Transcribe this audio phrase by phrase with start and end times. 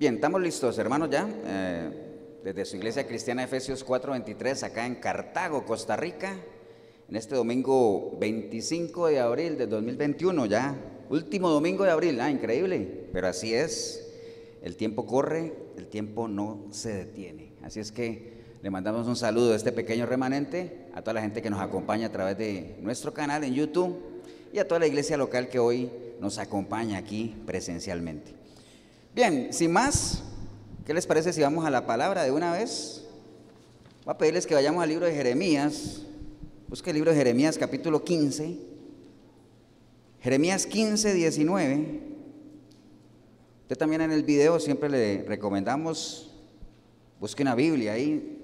[0.00, 1.28] Bien, estamos listos, hermanos, ya.
[1.44, 1.90] Eh,
[2.42, 6.38] desde su iglesia cristiana Efesios 4:23, acá en Cartago, Costa Rica,
[7.06, 10.74] en este domingo 25 de abril de 2021, ya.
[11.10, 14.10] Último domingo de abril, ah, increíble, pero así es.
[14.62, 17.52] El tiempo corre, el tiempo no se detiene.
[17.62, 21.42] Así es que le mandamos un saludo a este pequeño remanente, a toda la gente
[21.42, 23.98] que nos acompaña a través de nuestro canal en YouTube
[24.50, 25.90] y a toda la iglesia local que hoy
[26.20, 28.39] nos acompaña aquí presencialmente.
[29.12, 30.22] Bien, sin más,
[30.86, 33.04] ¿qué les parece si vamos a la palabra de una vez?
[34.04, 36.02] Voy a pedirles que vayamos al libro de Jeremías.
[36.68, 38.56] Busque el libro de Jeremías capítulo 15.
[40.20, 42.00] Jeremías 15, 19.
[43.62, 46.32] Usted también en el video siempre le recomendamos,
[47.18, 48.38] busque una Biblia ahí.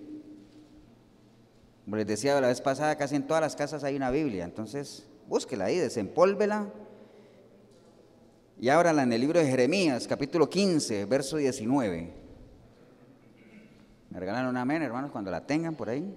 [1.84, 4.44] Como les decía la vez pasada, casi en todas las casas hay una Biblia.
[4.44, 6.72] Entonces, búsquela ahí, desempólvela
[8.58, 12.12] y ábrala en el libro de Jeremías, capítulo 15, verso 19.
[14.10, 16.16] Me regalan un amén, hermanos, cuando la tengan por ahí.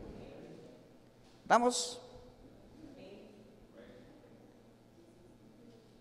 [1.45, 2.01] Vamos.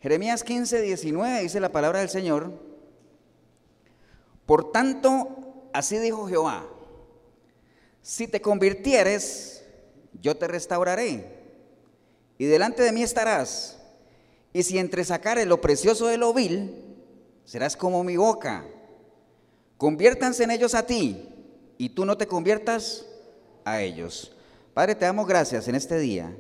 [0.01, 2.53] Jeremías 15, 19 dice la palabra del Señor.
[4.47, 6.65] Por tanto, así dijo Jehová,
[8.01, 9.67] si te convirtieres,
[10.23, 11.37] yo te restauraré,
[12.39, 13.78] y delante de mí estarás
[14.53, 16.75] y si entre sacares lo precioso de lo vil,
[17.45, 18.65] serás como mi boca.
[19.77, 21.29] Conviértanse en ellos a ti
[21.77, 23.07] y tú no te conviertas
[23.65, 24.33] a ellos.
[24.75, 26.35] Padre, te damos gracias en este día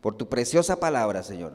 [0.00, 1.52] por tu preciosa palabra, Señor.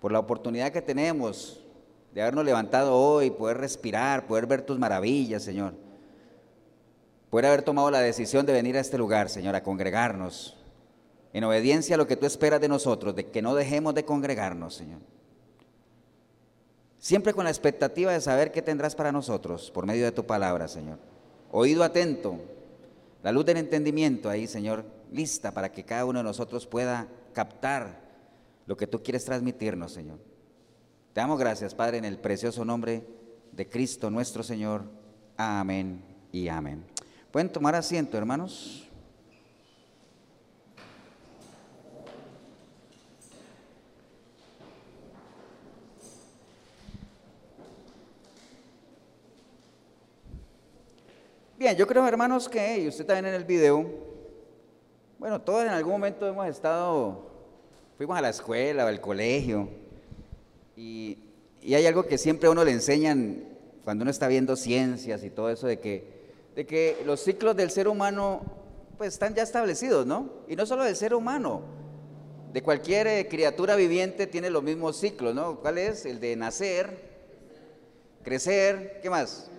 [0.00, 1.64] Por la oportunidad que tenemos
[2.12, 5.74] de habernos levantado hoy, poder respirar, poder ver tus maravillas, Señor.
[7.30, 10.53] Poder haber tomado la decisión de venir a este lugar, Señor, a congregarnos
[11.34, 14.76] en obediencia a lo que tú esperas de nosotros, de que no dejemos de congregarnos,
[14.76, 15.00] Señor.
[16.98, 20.68] Siempre con la expectativa de saber qué tendrás para nosotros por medio de tu palabra,
[20.68, 20.98] Señor.
[21.50, 22.38] Oído atento,
[23.24, 28.00] la luz del entendimiento ahí, Señor, lista para que cada uno de nosotros pueda captar
[28.66, 30.18] lo que tú quieres transmitirnos, Señor.
[31.12, 33.04] Te damos gracias, Padre, en el precioso nombre
[33.50, 34.84] de Cristo nuestro Señor.
[35.36, 36.00] Amén
[36.30, 36.84] y amén.
[37.32, 38.88] Pueden tomar asiento, hermanos.
[51.72, 53.88] Yo creo, hermanos, que, y usted también en el video,
[55.18, 57.30] bueno, todos en algún momento hemos estado,
[57.96, 59.70] fuimos a la escuela o al colegio,
[60.76, 61.18] y,
[61.62, 63.44] hay algo que siempre a uno le enseñan
[63.82, 66.04] cuando uno está viendo ciencias y todo eso, de que,
[66.54, 68.42] de que los ciclos del ser humano,
[68.98, 70.28] pues están ya establecidos, ¿no?
[70.46, 71.62] Y no solo del ser humano,
[72.52, 75.60] de cualquier eh, criatura viviente tiene los mismos ciclos, ¿no?
[75.60, 76.04] ¿Cuál es?
[76.04, 76.90] El de nacer,
[78.22, 79.50] crecer, ¿qué más?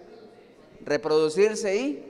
[0.86, 2.06] Reproducirse y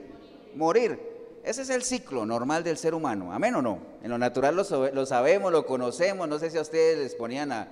[0.54, 0.98] morir.
[1.42, 3.32] Ese es el ciclo normal del ser humano.
[3.32, 3.78] ¿Amén o no?
[4.02, 6.28] En lo natural lo, sabemos, lo conocemos.
[6.28, 7.68] No sé si a ustedes les ponían a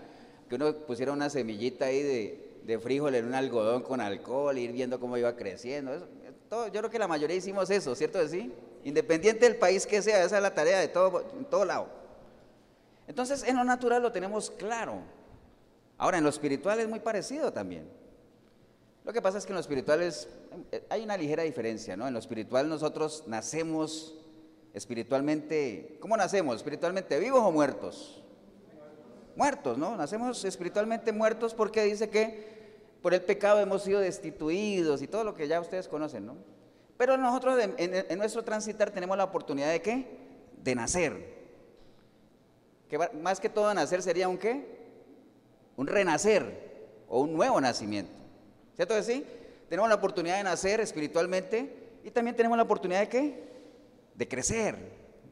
[0.49, 4.99] que uno pusiera una semillita ahí de, frijol en un algodón con alcohol, ir viendo
[5.01, 6.07] cómo iba creciendo.
[6.51, 8.53] yo creo que la mayoría hicimos eso, ¿cierto sí?
[8.85, 11.89] Independiente del país que sea, esa es la tarea de todo, en todo lado.
[13.09, 14.99] Entonces, en lo natural lo tenemos claro.
[15.99, 17.89] Ahora, en lo espiritual es muy parecido también.
[19.05, 22.09] Lo que pasa es que en lo espiritual eh, hay una ligera diferencia, ¿no?
[22.09, 24.15] En lo espiritual nosotros nacemos
[24.73, 26.57] espiritualmente, ¿cómo nacemos?
[26.57, 28.23] ¿Espiritualmente vivos o muertos?
[29.37, 29.95] Muertos, ¿no?
[29.97, 32.55] Nacemos espiritualmente muertos porque dice que
[33.03, 36.37] por el pecado hemos sido destituidos y todo lo que ya ustedes conocen, ¿no?
[36.97, 40.07] Pero nosotros en nuestro transitar tenemos la oportunidad de qué?
[40.63, 41.35] De nacer.
[42.89, 44.65] Que más que todo nacer sería un qué?
[45.77, 48.24] Un renacer o un nuevo nacimiento.
[48.75, 49.25] ¿Cierto que sí?
[49.69, 51.73] Tenemos la oportunidad de nacer espiritualmente
[52.05, 53.45] y también tenemos la oportunidad de qué?
[54.15, 54.77] De crecer,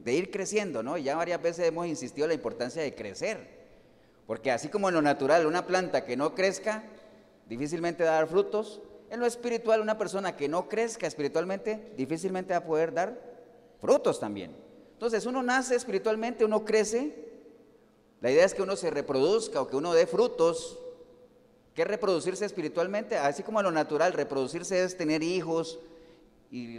[0.02, 0.96] de ir creciendo, ¿no?
[0.96, 3.62] Ya varias veces hemos insistido en la importancia de crecer.
[4.26, 6.84] Porque así como en lo natural, una planta que no crezca,
[7.48, 8.80] difícilmente va a dar frutos.
[9.10, 13.20] En lo espiritual, una persona que no crezca espiritualmente, difícilmente va a poder dar
[13.80, 14.56] frutos también.
[14.92, 17.12] Entonces, uno nace espiritualmente, uno crece.
[18.20, 20.78] La idea es que uno se reproduzca o que uno dé frutos
[21.74, 23.16] ¿Qué es reproducirse espiritualmente?
[23.16, 25.78] Así como a lo natural, reproducirse es tener hijos
[26.50, 26.78] y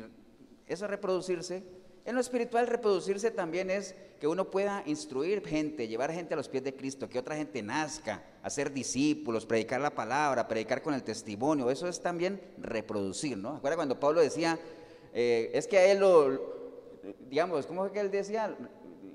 [0.67, 1.63] eso es reproducirse.
[2.05, 6.49] En lo espiritual, reproducirse también es que uno pueda instruir gente, llevar gente a los
[6.49, 11.01] pies de Cristo, que otra gente nazca, hacer discípulos, predicar la palabra, predicar con el
[11.01, 11.71] testimonio.
[11.71, 13.55] Eso es también reproducir, ¿no?
[13.55, 14.59] Acuerda cuando Pablo decía,
[15.13, 16.53] eh, es que a él lo,
[17.29, 18.55] digamos, ¿cómo fue que él decía?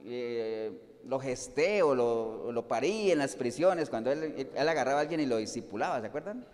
[0.04, 5.02] Eh, lo gesté o lo, lo, parí en las prisiones cuando él, él, agarraba a
[5.02, 6.46] alguien y lo discipulaba, ¿se acuerdan?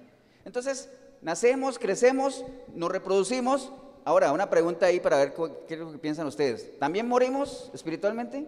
[0.44, 0.90] Entonces,
[1.22, 2.44] nacemos, crecemos,
[2.74, 3.72] nos reproducimos.
[4.04, 5.34] Ahora, una pregunta ahí para ver
[5.66, 6.78] qué es lo que piensan ustedes.
[6.78, 8.46] ¿También morimos espiritualmente?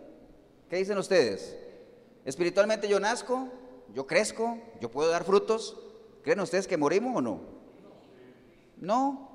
[0.68, 1.56] ¿Qué dicen ustedes?
[2.24, 3.48] Espiritualmente yo nazco,
[3.94, 5.76] yo crezco, yo puedo dar frutos.
[6.22, 7.40] ¿Creen ustedes que morimos o no?
[8.76, 9.26] No.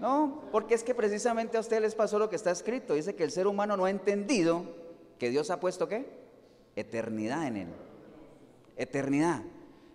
[0.00, 2.94] No, porque es que precisamente a ustedes les pasó lo que está escrito.
[2.94, 4.64] Dice que el ser humano no ha entendido
[5.24, 6.04] que Dios ha puesto qué?
[6.76, 7.68] Eternidad en él.
[8.76, 9.40] Eternidad.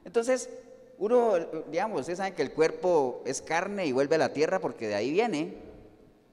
[0.03, 0.49] Entonces,
[0.97, 1.33] uno,
[1.69, 4.95] digamos, ustedes saben que el cuerpo es carne y vuelve a la tierra porque de
[4.95, 5.53] ahí viene.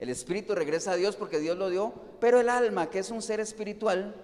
[0.01, 3.21] El espíritu regresa a Dios porque Dios lo dio, pero el alma, que es un
[3.21, 4.15] ser espiritual,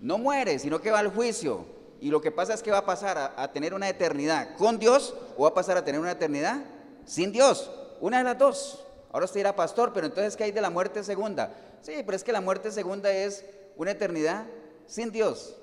[0.00, 1.66] no muere, sino que va al juicio.
[2.00, 5.14] Y lo que pasa es que va a pasar a, tener una eternidad con Dios
[5.36, 6.64] o va a pasar a tener una eternidad
[7.04, 7.70] sin Dios.
[8.00, 8.86] Una de las dos.
[9.12, 11.52] Ahora usted dirá, pastor, pero entonces, ¿qué hay de la muerte segunda?
[11.82, 13.44] Sí, pero es que la muerte segunda es
[13.78, 14.44] una eternidad
[14.86, 15.56] sin Dios.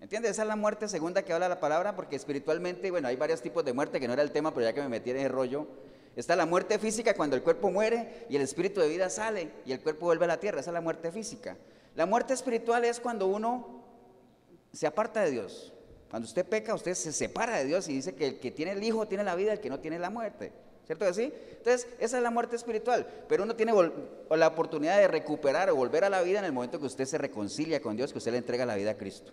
[0.00, 0.32] ¿Entiendes?
[0.32, 3.64] Esa es la muerte segunda que habla la palabra, porque espiritualmente, bueno, hay varios tipos
[3.64, 5.66] de muerte, que no era el tema, pero ya que me metí en ese rollo,
[6.16, 9.72] está la muerte física cuando el cuerpo muere y el espíritu de vida sale y
[9.72, 11.56] el cuerpo vuelve a la tierra, esa es la muerte física.
[11.94, 13.84] La muerte espiritual es cuando uno
[14.72, 15.72] se aparta de Dios.
[16.10, 18.82] Cuando usted peca, usted se separa de Dios y dice que el que tiene el
[18.82, 20.52] Hijo tiene la vida, el que no tiene la muerte.
[20.86, 21.32] ¿Cierto que sí?
[21.50, 23.06] Entonces, esa es la muerte espiritual.
[23.28, 23.72] Pero uno tiene
[24.30, 27.18] la oportunidad de recuperar o volver a la vida en el momento que usted se
[27.18, 29.32] reconcilia con Dios, que usted le entrega la vida a Cristo.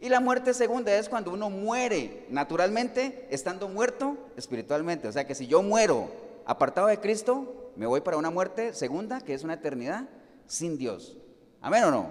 [0.00, 5.08] Y la muerte segunda es cuando uno muere naturalmente, estando muerto espiritualmente.
[5.08, 6.10] O sea que si yo muero
[6.44, 10.08] apartado de Cristo, me voy para una muerte segunda, que es una eternidad
[10.46, 11.16] sin Dios.
[11.62, 12.10] ¿Amén o no?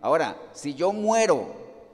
[0.00, 1.46] Ahora, si yo muero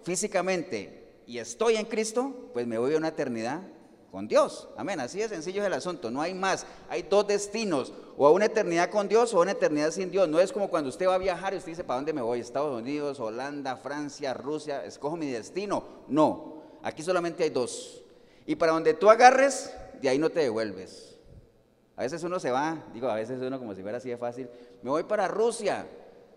[0.02, 3.62] físicamente y estoy en Cristo, pues me voy a una eternidad
[4.10, 4.68] con Dios.
[4.76, 5.00] Amén.
[5.00, 6.10] Así de sencillo es el asunto.
[6.10, 6.66] No hay más.
[6.88, 7.92] Hay dos destinos.
[8.16, 10.28] O a una eternidad con Dios o a una eternidad sin Dios.
[10.28, 12.40] No es como cuando usted va a viajar y usted dice, ¿para dónde me voy?
[12.40, 14.84] Estados Unidos, Holanda, Francia, Rusia.
[14.84, 15.84] Escojo mi destino.
[16.08, 16.62] No.
[16.82, 18.02] Aquí solamente hay dos.
[18.46, 21.16] Y para donde tú agarres, de ahí no te devuelves.
[21.96, 24.48] A veces uno se va, digo, a veces uno como si fuera así de fácil.
[24.82, 25.86] Me voy para Rusia.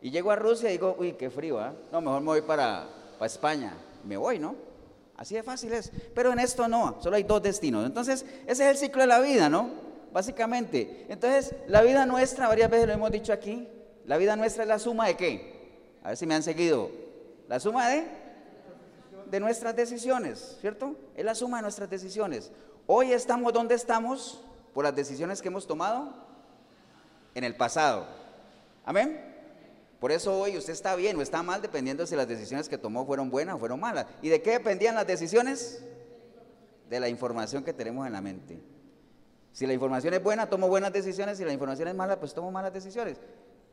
[0.02, 1.74] Y llego a Rusia y digo, uy, qué frío, ¿ah?
[1.92, 3.78] No, mejor me voy para, para España.
[4.04, 4.73] Me voy, ¿no?
[5.18, 5.92] Así de fácil es.
[6.14, 7.86] Pero en esto no, solo hay dos destinos.
[7.86, 9.70] Entonces, ese es el ciclo de la vida, ¿no?
[10.12, 11.06] Básicamente.
[11.10, 13.68] Entonces, la vida nuestra, varias veces lo hemos dicho aquí,
[14.06, 15.54] la vida nuestra es la suma de qué?
[16.04, 16.90] A ver si me han seguido.
[17.48, 18.24] La suma de
[19.34, 20.96] de nuestras decisiones, ¿cierto?
[21.16, 22.52] Es la suma de nuestras decisiones.
[22.86, 24.44] Hoy estamos donde estamos
[24.76, 26.14] por las decisiones que hemos tomado
[27.34, 28.06] en el pasado.
[28.86, 29.33] Amén.
[30.04, 33.06] Por eso hoy usted está bien o está mal dependiendo si las decisiones que tomó
[33.06, 34.06] fueron buenas o fueron malas.
[34.22, 35.82] ¿Y de qué dependían las decisiones?
[36.90, 38.62] De la información que tenemos en la mente.
[39.54, 41.38] Si la información es buena, tomo buenas decisiones.
[41.38, 43.18] Si la información es mala, pues tomo malas decisiones.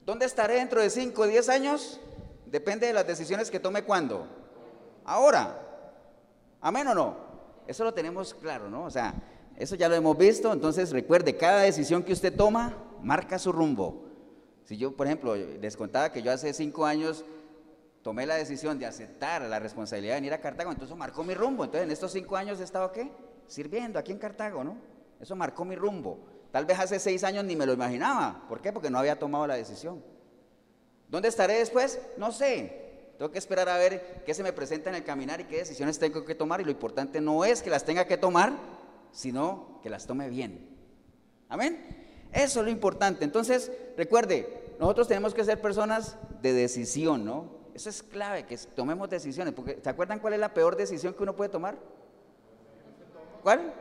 [0.06, 2.00] ¿Dónde estaré dentro de 5 o 10 años?
[2.46, 4.28] Depende de las decisiones que tome cuando.
[5.04, 5.60] Ahora.
[6.60, 7.16] Amén o no.
[7.66, 8.84] Eso lo tenemos claro, ¿no?
[8.84, 9.14] O sea,
[9.56, 10.52] eso ya lo hemos visto.
[10.52, 14.09] Entonces recuerde, cada decisión que usted toma marca su rumbo.
[14.70, 17.25] Si yo, por ejemplo, les contaba que yo hace cinco años
[18.02, 21.64] tomé la decisión de aceptar la responsabilidad de venir a Cartago, entonces marcó mi rumbo.
[21.64, 23.11] Entonces, en estos cinco años he estado, ¿qué?
[23.49, 24.76] Sirviendo aquí en Cartago, ¿no?
[25.19, 26.20] Eso marcó mi rumbo.
[26.52, 28.46] Tal vez hace seis años ni me lo imaginaba.
[28.49, 28.72] ¿Por qué?
[28.72, 30.05] Porque no había tomado la decisión.
[31.08, 31.99] ¿Dónde estaré después?
[32.16, 33.08] No sé.
[33.19, 35.99] Tengo que esperar a ver qué se me presenta en el caminar y qué decisiones
[35.99, 36.61] tengo que tomar.
[36.61, 38.52] Y lo importante no es que las tenga que tomar,
[39.11, 40.78] sino que las tome bien.
[41.49, 42.06] Amén.
[42.33, 43.25] Eso es lo importante.
[43.25, 47.50] Entonces, recuerde, nosotros tenemos que ser personas de decisión, ¿no?
[47.75, 49.52] Eso es clave, que tomemos decisiones.
[49.52, 51.76] Porque, ¿se acuerdan cuál es la peor decisión que uno puede tomar?
[53.42, 53.75] ¿Cuál?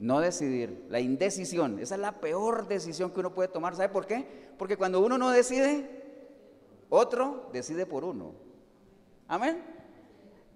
[0.00, 1.78] No decidir, la indecisión.
[1.78, 3.76] Esa es la peor decisión que uno puede tomar.
[3.76, 4.26] ¿Sabe por qué?
[4.58, 5.88] Porque cuando uno no decide,
[6.90, 8.32] otro decide por uno.
[9.28, 9.62] Amén.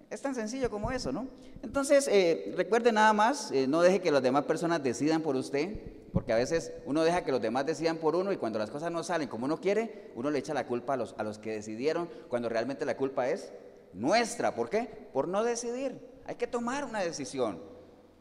[0.09, 1.27] Es tan sencillo como eso, ¿no?
[1.61, 5.77] Entonces, eh, recuerde nada más, eh, no deje que las demás personas decidan por usted.
[6.11, 8.91] Porque a veces uno deja que los demás decidan por uno y cuando las cosas
[8.91, 11.51] no salen como uno quiere, uno le echa la culpa a los, a los que
[11.51, 13.51] decidieron, cuando realmente la culpa es
[13.93, 14.55] nuestra.
[14.55, 15.09] ¿Por qué?
[15.13, 15.99] Por no decidir.
[16.25, 17.59] Hay que tomar una decisión,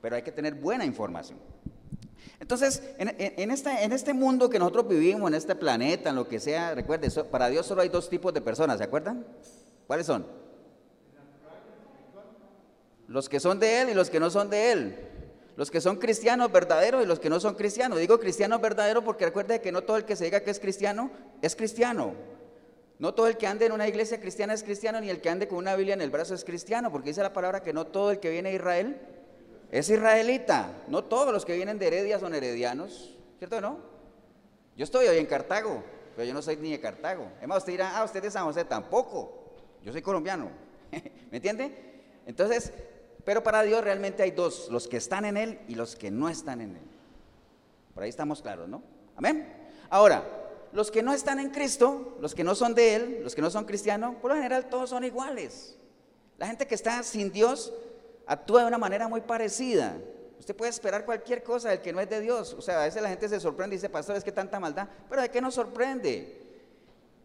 [0.00, 1.38] pero hay que tener buena información.
[2.40, 6.40] Entonces, en, en, en este mundo que nosotros vivimos, en este planeta, en lo que
[6.40, 9.26] sea, recuerde, para Dios solo hay dos tipos de personas, ¿se acuerdan?
[9.87, 10.26] ¿Cuáles son?
[13.08, 14.96] Los que son de Él y los que no son de Él.
[15.56, 17.98] Los que son cristianos verdaderos y los que no son cristianos.
[17.98, 21.10] Digo cristianos verdaderos porque recuerde que no todo el que se diga que es cristiano
[21.42, 22.14] es cristiano.
[22.98, 25.48] No todo el que ande en una iglesia cristiana es cristiano, ni el que ande
[25.48, 28.10] con una Biblia en el brazo es cristiano, porque dice la palabra que no todo
[28.10, 29.00] el que viene a Israel
[29.70, 30.72] es israelita.
[30.88, 33.78] No todos los que vienen de Heredia son heredianos, ¿cierto o no?
[34.76, 35.82] Yo estoy hoy en Cartago,
[36.14, 37.30] pero yo no soy ni de Cartago.
[37.38, 39.56] Además, usted dirá, ah, usted es de San José, tampoco.
[39.82, 40.50] Yo soy colombiano.
[41.30, 41.72] ¿Me entiende?
[42.26, 42.72] Entonces,
[43.28, 46.30] Pero para Dios realmente hay dos, los que están en Él y los que no
[46.30, 46.82] están en Él.
[47.92, 48.82] Por ahí estamos claros, ¿no?
[49.16, 49.47] Amén.
[49.90, 50.25] Ahora,
[50.73, 53.50] los que no están en Cristo, los que no son de Él, los que no
[53.50, 55.76] son cristianos, por lo general todos son iguales.
[56.38, 57.70] La gente que está sin Dios
[58.26, 59.99] actúa de una manera muy parecida.
[60.38, 62.54] Usted puede esperar cualquier cosa del que no es de Dios.
[62.54, 64.88] O sea, a veces la gente se sorprende y dice, pastor, es que tanta maldad.
[65.11, 66.40] Pero ¿de qué nos sorprende?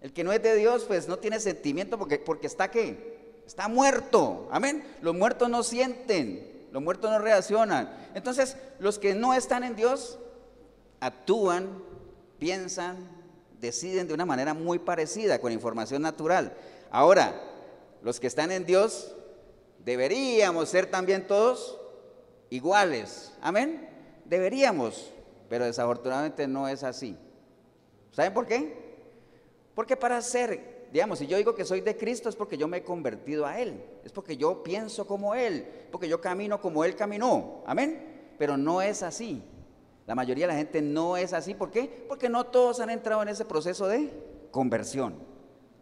[0.02, 3.13] El que no es de Dios, pues no tiene sentimiento porque, porque está qué?
[3.46, 4.48] Está muerto.
[4.52, 4.84] Amén.
[5.02, 7.90] Los muertos no sienten, los muertos no reaccionan.
[8.14, 10.20] Entonces, los que no están en Dios
[11.00, 11.84] actúan,
[12.40, 12.98] piensan,
[13.60, 16.54] deciden de una manera muy parecida, con información natural.
[16.92, 17.34] Ahora,
[18.02, 19.16] los que están en Dios,
[19.84, 21.80] deberíamos ser también todos
[22.50, 23.34] iguales.
[23.42, 23.90] Amén.
[24.26, 25.12] Deberíamos,
[25.50, 27.18] pero desafortunadamente no es así.
[28.12, 28.84] ¿Saben por qué?
[29.76, 32.78] Porque para ser, digamos, si yo digo que soy de Cristo es porque yo me
[32.78, 36.96] he convertido a Él, es porque yo pienso como Él, porque yo camino como Él
[36.96, 37.64] caminó.
[37.66, 38.36] Amén.
[38.38, 39.42] Pero no es así.
[40.06, 41.56] La mayoría de la gente no es así.
[41.56, 42.06] ¿Por qué?
[42.08, 44.12] Porque no todos han entrado en ese proceso de
[44.52, 45.16] conversión.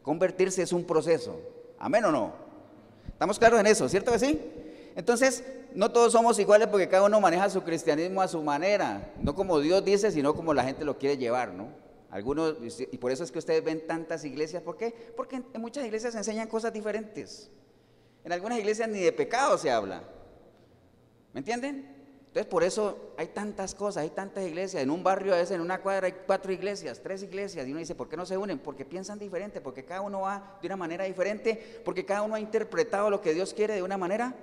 [0.01, 1.41] Convertirse es un proceso.
[1.77, 2.31] Amén o no.
[3.09, 3.89] ¿Estamos claros en eso?
[3.89, 4.39] ¿Cierto que sí?
[4.95, 5.43] Entonces,
[5.75, 9.59] no todos somos iguales porque cada uno maneja su cristianismo a su manera, no como
[9.59, 11.80] Dios dice, sino como la gente lo quiere llevar, ¿no?
[12.11, 14.93] Algunos, y por eso es que ustedes ven tantas iglesias, ¿por qué?
[15.15, 17.49] Porque en muchas iglesias se enseñan cosas diferentes.
[18.25, 20.03] En algunas iglesias ni de pecado se habla.
[21.33, 22.01] ¿Me entienden?
[22.27, 24.83] Entonces por eso hay tantas cosas, hay tantas iglesias.
[24.83, 27.65] En un barrio a veces, en una cuadra hay cuatro iglesias, tres iglesias.
[27.65, 28.59] Y uno dice, ¿por qué no se unen?
[28.59, 32.39] Porque piensan diferente, porque cada uno va de una manera diferente, porque cada uno ha
[32.41, 34.35] interpretado lo que Dios quiere de una manera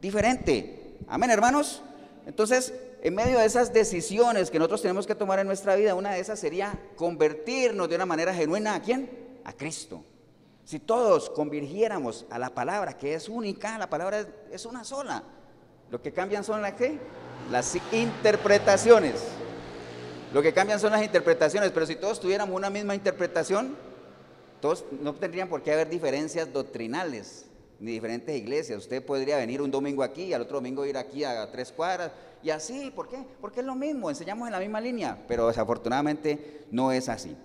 [0.00, 0.96] diferente.
[1.08, 1.82] Amén, hermanos.
[2.26, 2.72] Entonces,
[3.06, 6.18] en medio de esas decisiones que nosotros tenemos que tomar en nuestra vida, una de
[6.18, 9.38] esas sería convertirnos de una manera genuina a quién?
[9.44, 10.02] A Cristo.
[10.64, 15.22] Si todos convirgiéramos a la palabra que es única, la palabra es una sola.
[15.88, 16.98] Lo que cambian son las qué?
[17.48, 19.22] Las interpretaciones.
[20.32, 23.76] Lo que cambian son las interpretaciones, pero si todos tuviéramos una misma interpretación,
[24.60, 27.46] todos no tendrían por qué haber diferencias doctrinales
[27.78, 28.78] ni diferentes iglesias.
[28.78, 32.12] Usted podría venir un domingo aquí y al otro domingo ir aquí a tres cuadras
[32.42, 32.90] y así.
[32.94, 33.24] ¿Por qué?
[33.40, 37.36] Porque es lo mismo, enseñamos en la misma línea, pero desafortunadamente no es así.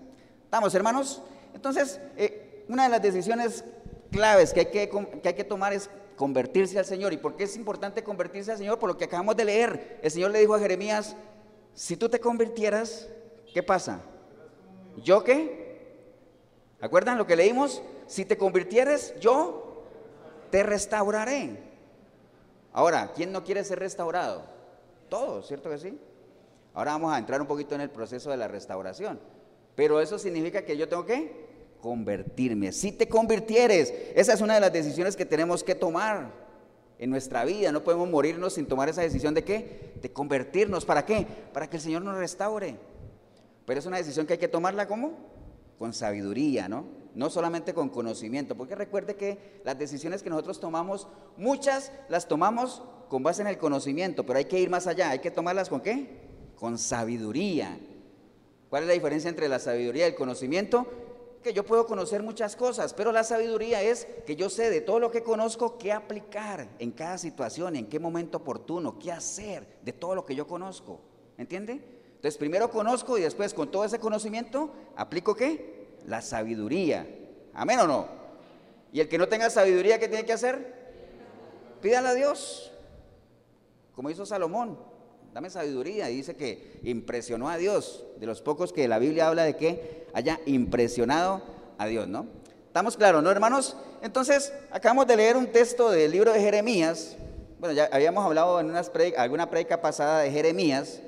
[0.44, 1.22] ¿Estamos, hermanos?
[1.54, 3.64] Entonces, eh, una de las decisiones
[4.12, 4.90] claves que hay que,
[5.22, 7.14] que hay que tomar es convertirse al Señor.
[7.14, 8.78] ¿Y por qué es importante convertirse al Señor?
[8.80, 10.00] Por lo que acabamos de leer.
[10.02, 11.16] El Señor le dijo a Jeremías,
[11.74, 13.08] si tú te convirtieras,
[13.54, 14.02] ¿qué pasa?
[15.04, 15.62] ¿Yo qué?
[16.82, 17.82] ¿Acuerdan lo que leímos?
[18.08, 19.71] Si te convirtieres, yo
[20.52, 21.58] te restauraré.
[22.74, 24.44] Ahora, ¿quién no quiere ser restaurado?
[25.10, 25.98] Todos, ¿cierto que sí?
[26.74, 29.20] Ahora vamos a entrar un poquito en el proceso de la restauración.
[29.76, 31.50] Pero eso significa que yo tengo que
[31.82, 32.72] convertirme.
[32.72, 36.32] Si te convirtieres, esa es una de las decisiones que tenemos que tomar
[37.00, 37.72] en nuestra vida.
[37.72, 39.94] No podemos morirnos sin tomar esa decisión de qué?
[40.02, 40.86] De convertirnos.
[40.86, 41.26] ¿Para qué?
[41.52, 42.78] Para que el Señor nos restaure.
[43.66, 45.18] Pero es una decisión que hay que tomarla como
[45.78, 47.01] con sabiduría, ¿no?
[47.16, 52.84] No solamente con conocimiento, porque recuerde que las decisiones que nosotros tomamos, muchas las tomamos
[53.10, 55.82] con base en el conocimiento, pero hay que ir más allá, hay que tomarlas con
[55.82, 56.20] qué?
[56.56, 57.78] Con sabiduría.
[58.70, 60.88] ¿Cuál es la diferencia entre la sabiduría y el conocimiento?
[61.44, 65.00] Que yo puedo conocer muchas cosas, pero la sabiduría es que yo sé de todo
[65.00, 69.92] lo que conozco qué aplicar en cada situación, en qué momento oportuno, qué hacer de
[69.92, 71.02] todo lo que yo conozco.
[71.38, 71.84] ¿Entiende?
[72.16, 75.81] Entonces primero conozco y después con todo ese conocimiento aplico qué?
[76.08, 77.08] La sabiduría.
[77.54, 78.08] Amén o no.
[78.92, 80.74] Y el que no tenga sabiduría, ¿qué tiene que hacer?
[81.82, 82.72] Pídale a Dios,
[83.96, 84.78] como hizo Salomón.
[85.34, 86.10] Dame sabiduría.
[86.10, 88.06] Y dice que impresionó a Dios.
[88.18, 91.42] De los pocos que la Biblia habla de que haya impresionado
[91.78, 92.28] a Dios, ¿no?
[92.68, 93.78] Estamos claros, ¿no, hermanos?
[94.02, 97.16] Entonces, acabamos de leer un texto del libro de Jeremías.
[97.60, 98.74] Bueno, ya habíamos hablado en
[99.18, 101.02] alguna predica pasada de Jeremías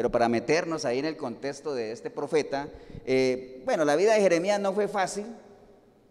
[0.00, 2.68] pero para meternos ahí en el contexto de este profeta,
[3.04, 5.26] eh, bueno, la vida de Jeremías no fue fácil.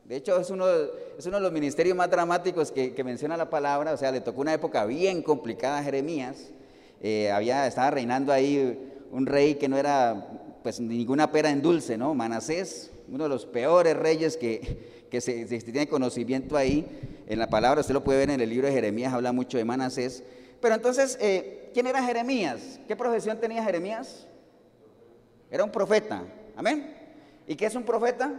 [0.06, 3.92] De hecho, es uno, de los ministerios más dramáticos que, menciona la palabra.
[3.94, 6.52] O sea, le tocó una época bien complicada a Jeremías.
[7.02, 8.80] Eh, había, estaba reinando ahí
[9.12, 10.24] un rey que no era
[10.62, 12.14] pues ninguna pera en dulce, ¿no?
[12.14, 16.86] Manasés, uno de los peores reyes que, se, tiene conocimiento ahí.
[17.26, 19.66] En la palabra, usted lo puede ver en el libro de Jeremías, habla mucho de
[19.66, 20.22] Manasés.
[20.62, 22.80] Pero entonces, eh, ¿quién era Jeremías?
[22.88, 24.28] ¿Qué profesión tenía Jeremías?
[25.52, 26.24] Era un profeta.
[26.56, 26.96] Amén.
[27.48, 28.34] ¿Y qué es un profeta?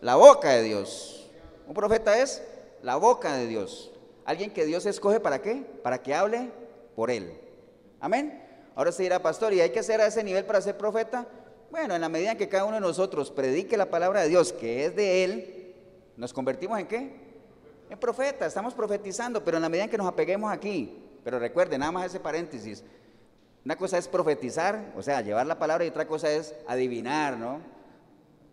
[0.00, 1.30] La boca de Dios.
[1.66, 2.42] Un profeta es
[2.82, 3.90] la boca de Dios.
[4.24, 5.64] Alguien que Dios escoge para qué?
[5.82, 6.50] Para que hable
[6.94, 7.38] por él.
[8.00, 8.42] Amén.
[8.74, 11.26] Ahora se dirá, pastor, ¿y hay que ser a ese nivel para ser profeta?
[11.70, 14.52] Bueno, en la medida en que cada uno de nosotros predique la palabra de Dios,
[14.52, 15.74] que es de él,
[16.16, 17.29] ¿nos convertimos en qué?
[17.90, 21.80] En profeta, estamos profetizando, pero en la medida en que nos apeguemos aquí, pero recuerden,
[21.80, 22.84] nada más ese paréntesis,
[23.64, 27.58] una cosa es profetizar, o sea, llevar la palabra y otra cosa es adivinar, ¿no?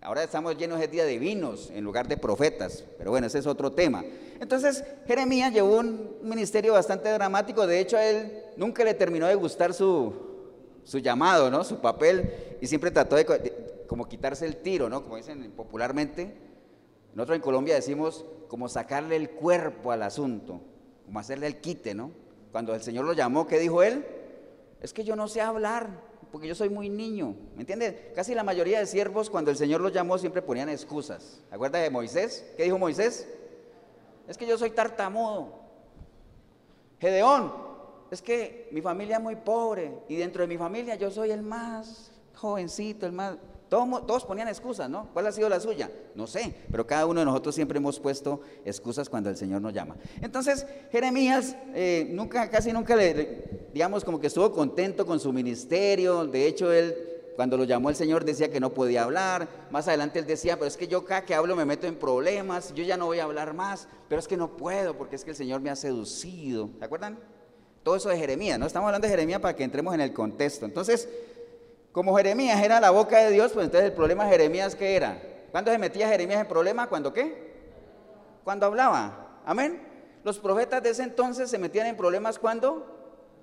[0.02, 4.04] Ahora estamos llenos de adivinos en lugar de profetas, pero bueno, ese es otro tema.
[4.40, 9.36] Entonces, Jeremías llevó un ministerio bastante dramático, de hecho a él nunca le terminó de
[9.36, 10.16] gustar su,
[10.84, 11.64] su llamado, ¿no?
[11.64, 15.04] Su papel, y siempre trató de, de, como quitarse el tiro, ¿no?
[15.04, 16.47] Como dicen popularmente.
[17.14, 20.62] Nosotros en Colombia decimos como sacarle el cuerpo al asunto,
[21.06, 22.12] como hacerle el quite, ¿no?
[22.52, 24.06] Cuando el Señor lo llamó, ¿qué dijo él?
[24.82, 25.90] Es que yo no sé hablar,
[26.32, 27.36] porque yo soy muy niño.
[27.56, 27.96] ¿Me entiendes?
[28.16, 31.42] Casi la mayoría de siervos, cuando el Señor los llamó, siempre ponían excusas.
[31.52, 32.46] ¿Acuerdas de Moisés?
[32.56, 33.28] ¿Qué dijo Moisés?
[34.28, 35.54] Es que yo soy tartamudo.
[37.00, 37.54] Gedeón,
[38.12, 41.42] es que mi familia es muy pobre y dentro de mi familia yo soy el
[41.42, 43.38] más jovencito, el más...
[43.70, 45.10] Todos, ponían excusas, ¿no?
[45.12, 45.92] ¿Cuál ha sido la suya?
[46.16, 49.74] No sé, pero cada uno de nosotros siempre hemos puesto excusas cuando el Señor nos
[49.74, 49.98] llama.
[50.22, 56.26] Entonces, Jeremías eh, nunca, casi nunca le, digamos, como que estuvo contento con su ministerio.
[56.26, 56.96] De hecho, él,
[57.36, 59.50] cuando lo llamó el Señor, decía que no podía hablar.
[59.70, 62.74] Más adelante él decía, pero es que yo cada que hablo me meto en problemas,
[62.74, 65.32] yo ya no voy a hablar más, pero es que no puedo porque es que
[65.32, 66.70] el Señor me ha seducido.
[66.80, 67.20] ¿Se acuerdan?
[67.84, 68.66] Todo eso de Jeremías, ¿no?
[68.66, 70.66] Estamos hablando de Jeremías para que entremos en el contexto.
[70.66, 71.10] Entonces,
[71.98, 75.20] como Jeremías era la boca de Dios, pues entonces el problema de Jeremías, ¿qué era?
[75.50, 76.86] ¿Cuándo se metía Jeremías en problema?
[76.86, 77.56] ¿Cuándo qué?
[78.44, 79.40] Cuando hablaba.
[79.44, 79.82] Amén.
[80.24, 82.86] Los profetas de ese entonces se metían en problemas cuando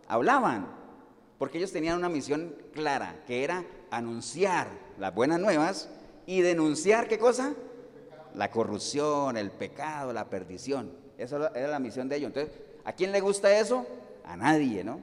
[0.06, 0.68] hablaban,
[1.36, 4.68] porque ellos tenían una misión clara, que era anunciar
[5.00, 5.90] las buenas nuevas
[6.24, 7.54] y denunciar qué cosa?
[8.36, 10.92] La corrupción, el pecado, la perdición.
[11.18, 12.28] Esa era la misión de ellos.
[12.28, 13.84] Entonces, ¿a quién le gusta eso?
[14.24, 15.00] A nadie, ¿no?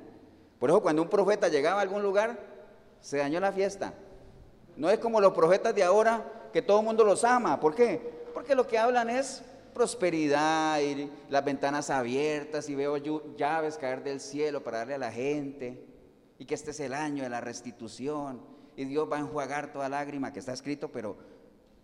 [0.57, 2.50] Por eso cuando un profeta llegaba a algún lugar,
[3.01, 3.93] se dañó la fiesta.
[4.77, 7.59] No es como los profetas de ahora que todo el mundo los ama.
[7.59, 8.21] ¿Por qué?
[8.33, 9.43] Porque lo que hablan es
[9.73, 12.97] prosperidad y las ventanas abiertas y veo
[13.35, 15.85] llaves caer del cielo para darle a la gente
[16.37, 18.41] y que este es el año de la restitución
[18.75, 21.17] y Dios va a enjuagar toda lágrima que está escrito, pero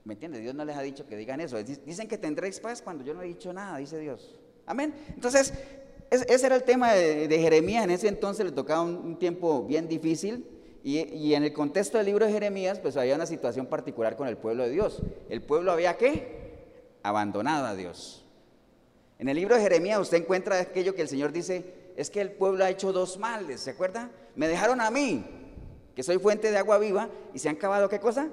[0.03, 0.41] ¿me entiendes?
[0.41, 1.58] Dios no les ha dicho que digan eso.
[1.58, 4.38] Dicen que tendréis paz cuando yo no he dicho nada, dice Dios.
[4.65, 4.93] Amén.
[5.10, 5.53] Entonces,
[6.10, 7.84] ese era el tema de, Jeremías.
[7.84, 10.57] En ese entonces le tocaba un tiempo bien difícil
[10.89, 14.38] y, en el contexto del libro de Jeremías, pues había una situación particular con el
[14.38, 15.02] pueblo de Dios.
[15.28, 16.63] El pueblo había qué?
[17.04, 18.26] Abandonado a Dios.
[19.19, 22.32] En el libro de Jeremías usted encuentra aquello que el Señor dice, es que el
[22.32, 24.12] pueblo ha hecho dos males, ¿se acuerda?
[24.38, 25.26] Me dejaron a mí,
[25.93, 28.30] que soy fuente de agua viva, y se han cavado qué cosa?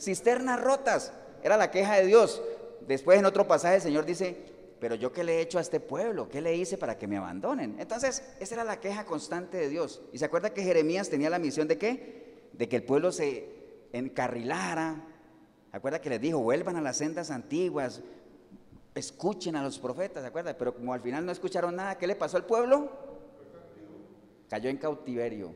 [0.00, 1.12] Cisternas rotas.
[1.42, 2.40] Era la queja de Dios.
[2.88, 4.38] Después en otro pasaje el Señor dice,
[4.80, 7.16] pero yo qué le he hecho a este pueblo, qué le hice para que me
[7.16, 7.76] abandonen.
[7.78, 10.02] Entonces, esa era la queja constante de Dios.
[10.12, 12.48] Y se acuerda que Jeremías tenía la misión de qué?
[12.52, 13.48] De que el pueblo se
[13.92, 15.04] encarrilara.
[15.70, 18.02] ¿Se acuerda que les dijo, vuelvan a las sendas antiguas,
[18.94, 20.56] escuchen a los profetas, ¿se acuerda?
[20.56, 22.90] Pero como al final no escucharon nada, ¿qué le pasó al pueblo?
[24.48, 25.54] Cayó en cautiverio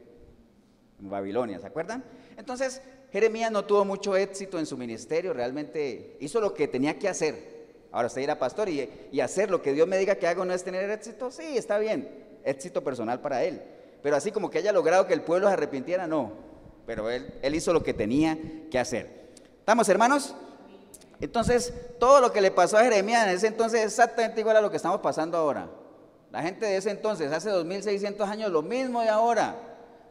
[1.00, 2.04] en Babilonia, ¿se acuerdan?
[2.37, 7.09] Entonces, Jeremías no tuvo mucho éxito en su ministerio, realmente hizo lo que tenía que
[7.09, 7.59] hacer,
[7.92, 10.62] Ahora usted irá pastor y, hacer lo que Dios me diga que hago no es
[10.62, 12.09] tener éxito, sí, está bien,
[12.44, 13.62] éxito personal para él.
[14.03, 16.33] Pero así como que haya logrado que el pueblo se arrepintiera, no.
[16.87, 18.38] Pero él, él hizo lo que tenía
[18.70, 19.31] que hacer.
[19.59, 20.35] ¿Estamos hermanos?
[21.20, 24.61] Entonces, todo lo que le pasó a Jeremías en ese entonces es exactamente igual a
[24.61, 25.68] lo que estamos pasando ahora.
[26.33, 29.57] La gente de ese entonces, hace 2600 años, lo mismo de ahora.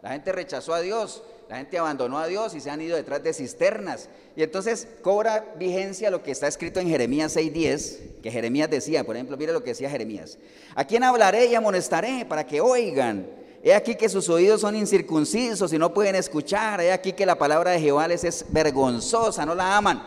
[0.02, 3.23] La gente rechazó a Dios, la gente abandonó a Dios y se han ido detrás
[3.23, 4.07] de cisternas.
[4.35, 9.15] Y entonces cobra vigencia lo que está escrito en Jeremías 6:10, que Jeremías decía, por
[9.15, 10.38] ejemplo, mire lo que decía Jeremías.
[10.75, 13.27] ¿A quién hablaré y amonestaré para que oigan?
[13.63, 16.81] He aquí que sus oídos son incircuncisos y no pueden escuchar.
[16.81, 20.03] He aquí que la palabra de Jehová les es vergonzosa, no la aman.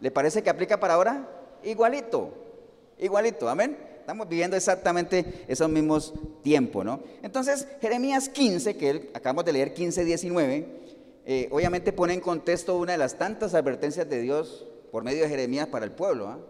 [0.00, 1.28] ¿Le parece que aplica para ahora?
[1.62, 2.32] Igualito,
[2.98, 3.76] igualito, amén.
[4.10, 6.98] Estamos viviendo exactamente esos mismos tiempos, ¿no?
[7.22, 10.66] Entonces, Jeremías 15, que acabamos de leer 15, 19,
[11.24, 15.28] eh, obviamente pone en contexto una de las tantas advertencias de Dios por medio de
[15.28, 16.40] Jeremías para el pueblo, ¿ah?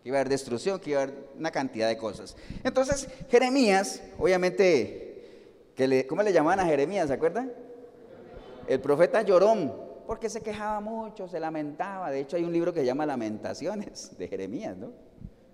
[0.00, 2.36] que iba a haber destrucción, que iba a haber una cantidad de cosas.
[2.62, 5.74] Entonces, Jeremías, obviamente,
[6.08, 7.08] ¿cómo le llamaban a Jeremías?
[7.08, 7.52] ¿Se acuerdan?
[8.68, 9.74] El profeta llorón,
[10.06, 12.12] porque se quejaba mucho, se lamentaba.
[12.12, 14.92] De hecho, hay un libro que se llama Lamentaciones de Jeremías, ¿no?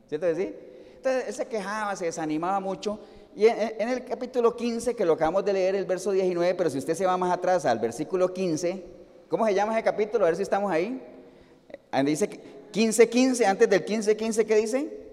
[0.09, 0.55] ¿Cierto que sí?
[1.04, 2.98] Él se quejaba, se desanimaba mucho.
[3.36, 6.78] Y en, el capítulo 15, que lo acabamos de leer, el verso 19, pero si
[6.78, 8.84] usted se va más atrás al versículo 15,
[9.28, 10.24] ¿cómo se llama ese capítulo?
[10.24, 11.02] A ver si estamos ahí.
[12.04, 12.28] Dice
[12.70, 15.04] 15, 15, antes del 15, 15, ¿qué dice?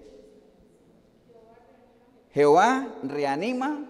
[2.32, 3.88] Jehová reanima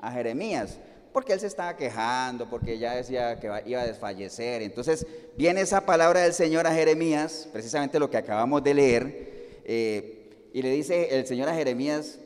[0.00, 0.78] a Jeremías,
[1.12, 4.62] porque él se estaba quejando, porque ya decía que iba a desfallecer.
[4.62, 9.62] Entonces viene esa palabra del Señor a Jeremías, precisamente lo que acabamos de leer.
[9.64, 10.21] Eh,
[10.52, 12.18] y le dice el Señor a Jeremías,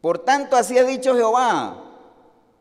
[0.00, 1.82] por tanto así ha dicho Jehová,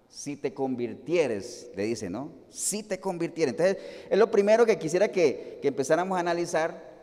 [0.10, 2.32] si te convirtieres, le dice, ¿no?
[2.50, 3.54] Si te convirtieres.
[3.54, 3.78] Entonces,
[4.10, 6.96] es lo primero que quisiera que, que empezáramos a analizar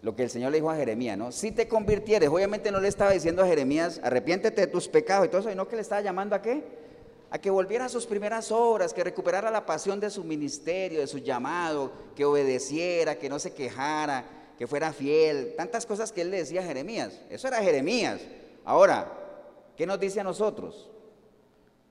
[0.00, 1.32] lo que el Señor le dijo a Jeremías, ¿no?
[1.32, 5.28] Si te convirtieres, obviamente no le estaba diciendo a Jeremías, arrepiéntete de tus pecados y
[5.28, 6.64] todo eso, y no que le estaba llamando a qué?
[7.30, 11.06] A que volviera a sus primeras obras, que recuperara la pasión de su ministerio, de
[11.06, 14.24] su llamado, que obedeciera, que no se quejara,
[14.60, 17.18] que fuera fiel, tantas cosas que él le decía a Jeremías.
[17.30, 18.20] Eso era Jeremías.
[18.62, 19.10] Ahora,
[19.74, 20.90] ¿qué nos dice a nosotros?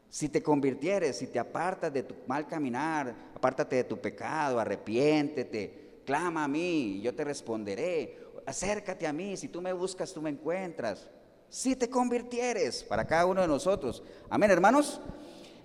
[0.08, 6.01] Si te convirtieres, si te apartas de tu mal caminar, apártate de tu pecado, arrepiéntete,
[6.05, 8.19] clama a mí y yo te responderé.
[8.45, 11.08] Acércate a mí, si tú me buscas, tú me encuentras.
[11.49, 14.03] Si te convirtieres para cada uno de nosotros.
[14.29, 15.01] Amén, hermanos.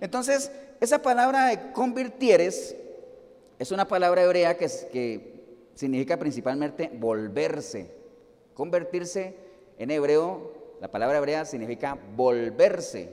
[0.01, 2.75] Entonces, esa palabra de convirtieres
[3.59, 5.34] es una palabra hebrea que, que
[5.75, 7.91] significa principalmente volverse.
[8.53, 9.35] Convertirse
[9.77, 13.09] en hebreo, la palabra hebrea significa volverse.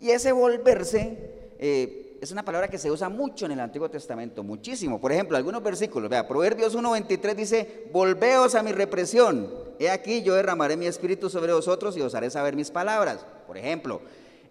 [0.00, 1.16] Y ese volverse
[1.58, 5.00] eh, es una palabra que se usa mucho en el Antiguo Testamento, muchísimo.
[5.00, 9.50] Por ejemplo, algunos versículos, vea, Proverbios 1.23 dice, volveos a mi represión.
[9.78, 13.24] He aquí, yo derramaré mi espíritu sobre vosotros y os haré saber mis palabras.
[13.46, 14.00] Por ejemplo,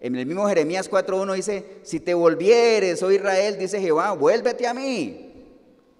[0.00, 4.74] en el mismo Jeremías 4.1 dice, si te volvieres, oh Israel, dice Jehová, vuélvete a
[4.74, 5.25] mí.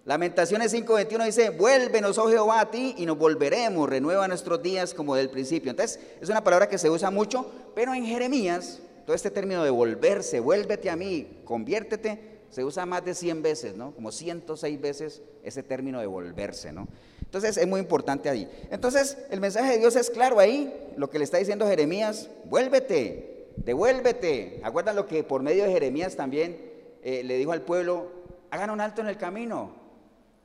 [0.06, 5.16] Lamentaciones 5.21 dice, vuélvenos, oh Jehová, a ti y nos volveremos, renueva nuestros días como
[5.16, 5.70] del principio.
[5.70, 9.70] Entonces, es una palabra que se usa mucho, pero en Jeremías todo este término de
[9.70, 13.92] volverse, vuélvete a mí, conviértete, se usa más de 100 veces, ¿no?
[13.94, 16.88] Como 106 veces ese término de volverse, ¿no?
[17.22, 18.50] Entonces es muy importante ahí.
[18.70, 23.48] Entonces el mensaje de Dios es claro ahí, lo que le está diciendo Jeremías, vuélvete,
[23.56, 24.60] devuélvete.
[24.64, 26.58] Acuerdan lo que por medio de Jeremías también
[27.02, 28.10] eh, le dijo al pueblo,
[28.50, 29.85] hagan un alto en el camino,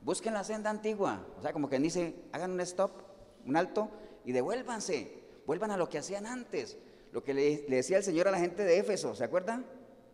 [0.02, 1.26] busquen la senda antigua.
[1.38, 2.92] O sea, como que dice, hagan un stop,
[3.46, 3.90] un alto
[4.26, 6.78] y devuélvanse, vuelvan a lo que hacían antes.
[7.12, 9.66] Lo que le, decía el Señor a la gente de Éfeso, ¿se acuerdan?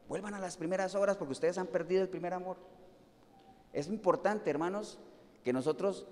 [0.07, 2.57] Vuelvan a las primeras obras porque ustedes han perdido el primer amor.
[3.73, 4.99] Es importante, hermanos,
[5.43, 6.07] que nosotros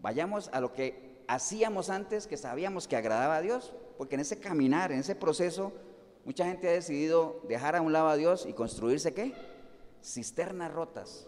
[0.00, 4.38] vayamos a lo que hacíamos antes, que sabíamos que agradaba a Dios, porque en ese
[4.38, 5.72] caminar, en ese proceso,
[6.24, 9.34] mucha gente ha decidido dejar a un lado a Dios y construirse qué?
[10.02, 11.26] Cisternas rotas,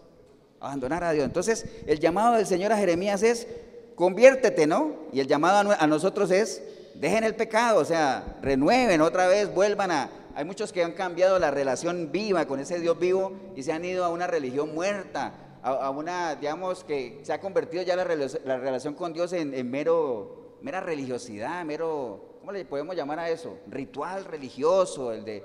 [0.63, 1.25] abandonar a Dios.
[1.25, 3.47] Entonces, el llamado del Señor a Jeremías es,
[3.95, 4.93] conviértete, ¿no?
[5.11, 6.63] Y el llamado a nosotros es,
[6.95, 10.09] dejen el pecado, o sea, renueven otra vez, vuelvan a...
[10.35, 13.85] Hay muchos que han cambiado la relación viva con ese Dios vivo y se han
[13.85, 18.95] ido a una religión muerta, a, una, digamos, que se ha convertido ya la, relación
[18.95, 23.59] con Dios en, mero, mera religiosidad, mero, ¿cómo le podemos llamar a eso?
[23.67, 25.43] Ritual religioso, el de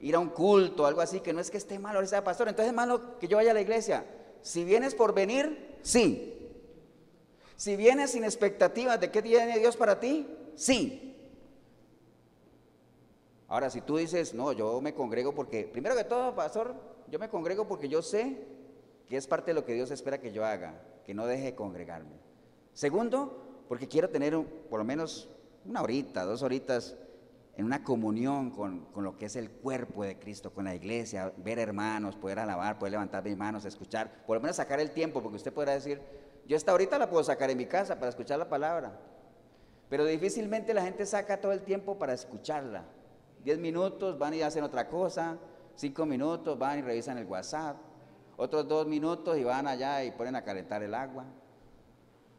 [0.00, 2.70] ir a un culto, algo así, que no es que esté malo, sea pastor, entonces
[2.70, 4.04] es malo que yo vaya a la iglesia.
[4.42, 6.36] Si vienes por venir, sí.
[7.56, 10.26] Si vienes sin expectativas de qué tiene Dios para ti,
[10.60, 11.16] Sí.
[13.48, 16.74] Ahora, si tú dices, no, yo me congrego porque, primero que todo, pastor,
[17.08, 18.46] yo me congrego porque yo sé
[19.08, 21.54] que es parte de lo que Dios espera que yo haga, que no deje de
[21.54, 22.14] congregarme.
[22.74, 25.30] Segundo, porque quiero tener por lo menos
[25.64, 26.94] una horita, dos horitas
[27.56, 31.32] en una comunión con, con, lo que es el cuerpo de Cristo, con la iglesia,
[31.36, 35.22] ver hermanos, poder alabar, poder levantar mis manos, escuchar, por lo menos sacar el tiempo,
[35.22, 36.00] porque usted podrá decir,
[36.46, 38.98] yo esta ahorita la puedo sacar en mi casa para escuchar la palabra,
[39.88, 42.84] pero difícilmente la gente saca todo el tiempo para escucharla.
[43.44, 45.38] Diez minutos van y hacen otra cosa,
[45.74, 47.76] cinco minutos van y revisan el WhatsApp,
[48.36, 51.24] otros dos minutos y van allá y ponen a calentar el agua.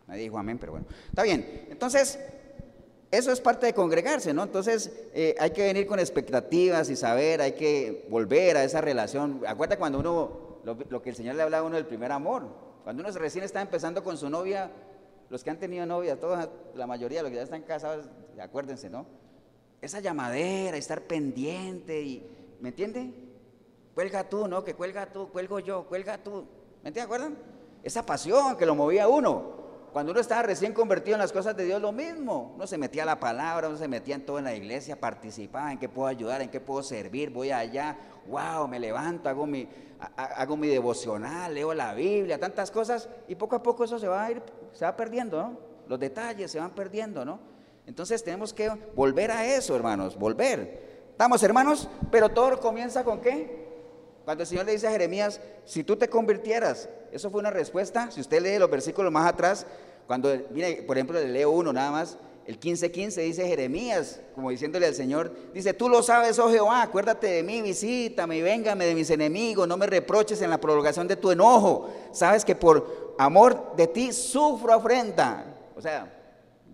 [0.08, 0.88] Nadie dijo amén, pero bueno.
[1.10, 1.68] Está bien.
[1.70, 2.20] Entonces,
[3.12, 4.44] eso es parte de congregarse, ¿no?
[4.44, 9.42] Entonces, eh, hay que venir con expectativas y saber, hay que volver a esa relación.
[9.46, 12.48] Acuérdate cuando uno, lo, que el Señor le hablaba a uno del primer amor.
[12.86, 14.72] Cuando uno recién está empezando con su novia,
[15.30, 18.06] los que han tenido novia, todos, la mayoría, los que ya están casados,
[18.42, 19.06] acuérdense, ¿no?
[19.82, 22.26] Esa llamadera, estar pendiente y,
[22.62, 23.14] ¿me entiende?
[23.94, 24.64] Cuelga tú, ¿no?
[24.64, 26.46] Que cuelga tú, cuelgo yo, cuelga tú.
[26.82, 27.02] ¿Me entiende?
[27.02, 27.38] ¿Acuerdan?
[27.84, 29.61] Esa pasión que lo movía a uno.
[29.92, 32.54] Cuando uno estaba recién convertido en las cosas de Dios, lo mismo.
[32.56, 35.72] Uno se metía a la palabra, uno se metía en todo en la iglesia, participaba
[35.72, 39.68] en qué puedo ayudar, en qué puedo servir, voy allá, wow, me levanto, hago mi,
[40.16, 44.24] hago mi devocional, leo la Biblia, tantas cosas, y poco a poco eso se va
[44.24, 45.58] a ir, se va perdiendo, ¿no?
[45.90, 47.40] Los detalles se van perdiendo, ¿no?
[47.86, 51.10] Entonces tenemos que volver a eso, hermanos, volver.
[51.12, 53.68] Estamos, hermanos, pero todo comienza con qué?
[54.24, 58.10] Cuando el Señor le dice a Jeremías, si tú te convirtieras, eso fue una respuesta.
[58.12, 59.66] Si usted lee los versículos más atrás,
[60.08, 64.88] cuando, mire, por ejemplo, le leo uno nada más, el 15:15 dice Jeremías, como diciéndole
[64.88, 68.96] al Señor, dice, tú lo sabes, oh Jehová, acuérdate de mí, visítame y véngame de
[68.96, 71.90] mis enemigos, no me reproches en la prolongación de tu enojo.
[72.12, 75.46] Sabes que por amor de ti sufro afrenta.
[75.76, 76.12] O sea,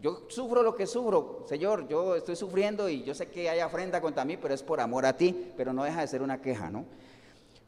[0.02, 4.00] yo sufro lo que sufro, Señor, yo estoy sufriendo y yo sé que hay ofrenda
[4.00, 6.69] contra mí, pero es por amor a ti, pero no deja de ser una queja,
[6.69, 6.86] ¿no?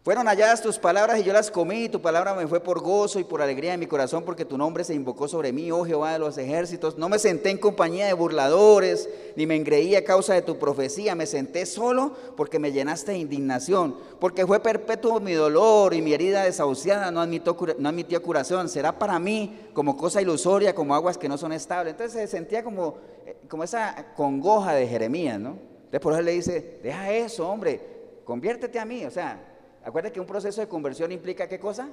[0.10, 3.24] Fueron halladas tus palabras y yo las comí, tu palabra me fue por gozo y
[3.24, 6.17] por alegría en mi corazón, porque tu nombre se invocó sobre mí, oh Jehová de
[6.17, 6.98] los ejércitos.
[6.98, 11.13] No me senté en compañía de burladores, ni me engreí a causa de tu profecía,
[11.13, 16.12] me senté solo porque me llenaste de indignación, porque fue perpetuo mi dolor y mi
[16.12, 18.67] herida desahuciada no admitió, no admitió curación.
[18.67, 21.91] Será para mí como cosa ilusoria, como aguas que no son estables.
[21.91, 25.50] Entonces se sentía como, eh, como esa congoja de Jeremías, ¿no?
[25.50, 27.80] Entonces por eso le dice, deja eso, hombre,
[28.26, 29.45] conviértete a mí, o sea,
[29.84, 31.89] Acuérdate que un proceso de conversión implica qué cosa?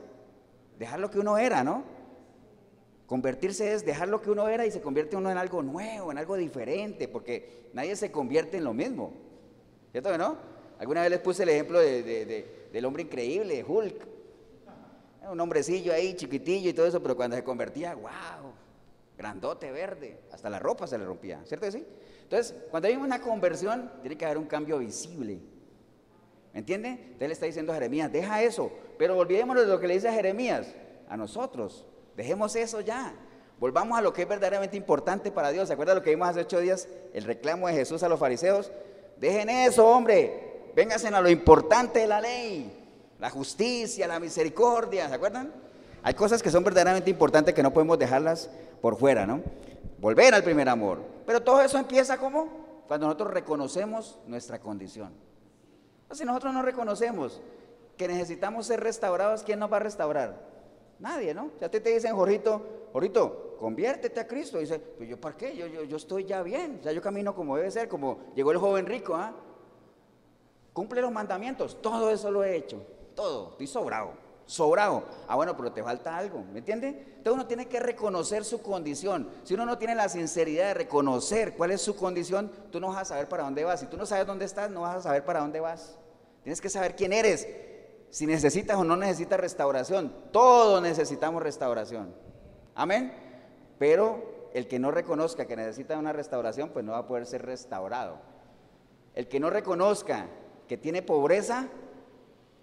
[0.78, 1.84] Dejar lo que uno era, ¿no?
[3.06, 6.18] Convertirse es dejar lo que uno era y se convierte uno en algo nuevo, en
[6.18, 9.12] algo diferente, porque nadie se convierte en lo mismo.
[9.92, 10.36] ¿Cierto que no?
[10.78, 14.08] Alguna vez les puse el ejemplo del hombre increíble, Hulk.
[15.30, 18.52] Un hombrecillo ahí, chiquitillo y todo eso, pero cuando se convertía, wow,
[19.16, 21.84] grandote, verde, hasta la ropa se le rompía, ¿cierto que sí?
[22.22, 25.40] Entonces, cuando hay una conversión, tiene que haber un cambio visible.
[26.56, 26.88] ¿Me entiende?
[26.88, 28.70] Entonces le está diciendo a Jeremías, deja eso.
[28.96, 30.66] Pero olvidémonos de lo que le dice a Jeremías,
[31.06, 31.84] a nosotros.
[32.16, 33.12] Dejemos eso ya.
[33.60, 35.68] Volvamos a lo que es verdaderamente importante para Dios.
[35.68, 36.88] ¿Se acuerda lo que vimos hace ocho días?
[37.12, 38.72] El reclamo de Jesús a los fariseos.
[39.18, 40.70] Dejen eso, hombre.
[40.74, 42.72] Vénganse a lo importante de la ley.
[43.18, 45.10] La justicia, la misericordia.
[45.10, 45.52] ¿Se acuerdan?
[46.02, 48.48] Hay cosas que son verdaderamente importantes que no podemos dejarlas
[48.80, 49.42] por fuera, ¿no?
[49.98, 51.00] Volver al primer amor.
[51.26, 52.48] Pero todo eso empieza como
[52.88, 55.25] cuando nosotros reconocemos nuestra condición.
[56.12, 57.40] Si nosotros no reconocemos
[57.96, 60.40] que necesitamos ser restaurados, ¿quién nos va a restaurar?
[60.98, 61.50] Nadie, ¿no?
[61.58, 64.58] Si a ti te dicen, Jorito, Jorito, conviértete a Cristo.
[64.58, 67.56] dice, pues yo para qué, yo, yo, yo estoy ya bien, ya yo camino como
[67.56, 69.34] debe ser, como llegó el joven rico, ¿ah?
[70.72, 72.82] Cumple los mandamientos, todo eso lo he hecho,
[73.14, 74.12] todo, estoy sobrado,
[74.46, 75.04] sobrado.
[75.28, 76.88] Ah, bueno, pero te falta algo, ¿me entiende?
[76.88, 79.28] Entonces uno tiene que reconocer su condición.
[79.44, 82.98] Si uno no tiene la sinceridad de reconocer cuál es su condición, tú no vas
[82.98, 83.80] a saber para dónde vas.
[83.80, 85.98] Si tú no sabes dónde estás, no vas a saber para dónde vas.
[86.44, 87.48] Tienes que saber quién eres,
[88.10, 90.12] si necesitas o no necesitas restauración.
[90.30, 92.14] Todos necesitamos restauración.
[92.74, 93.12] Amén.
[93.78, 97.44] Pero el que no reconozca que necesita una restauración, pues no va a poder ser
[97.44, 98.18] restaurado.
[99.14, 100.28] El que no reconozca
[100.68, 101.68] que tiene pobreza,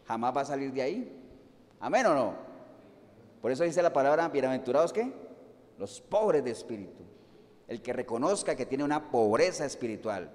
[0.06, 1.23] jamás va a salir de ahí.
[1.84, 2.34] Amén o no.
[3.42, 5.12] Por eso dice la palabra, bienaventurados que
[5.78, 7.04] los pobres de espíritu.
[7.68, 10.32] El que reconozca que tiene una pobreza espiritual.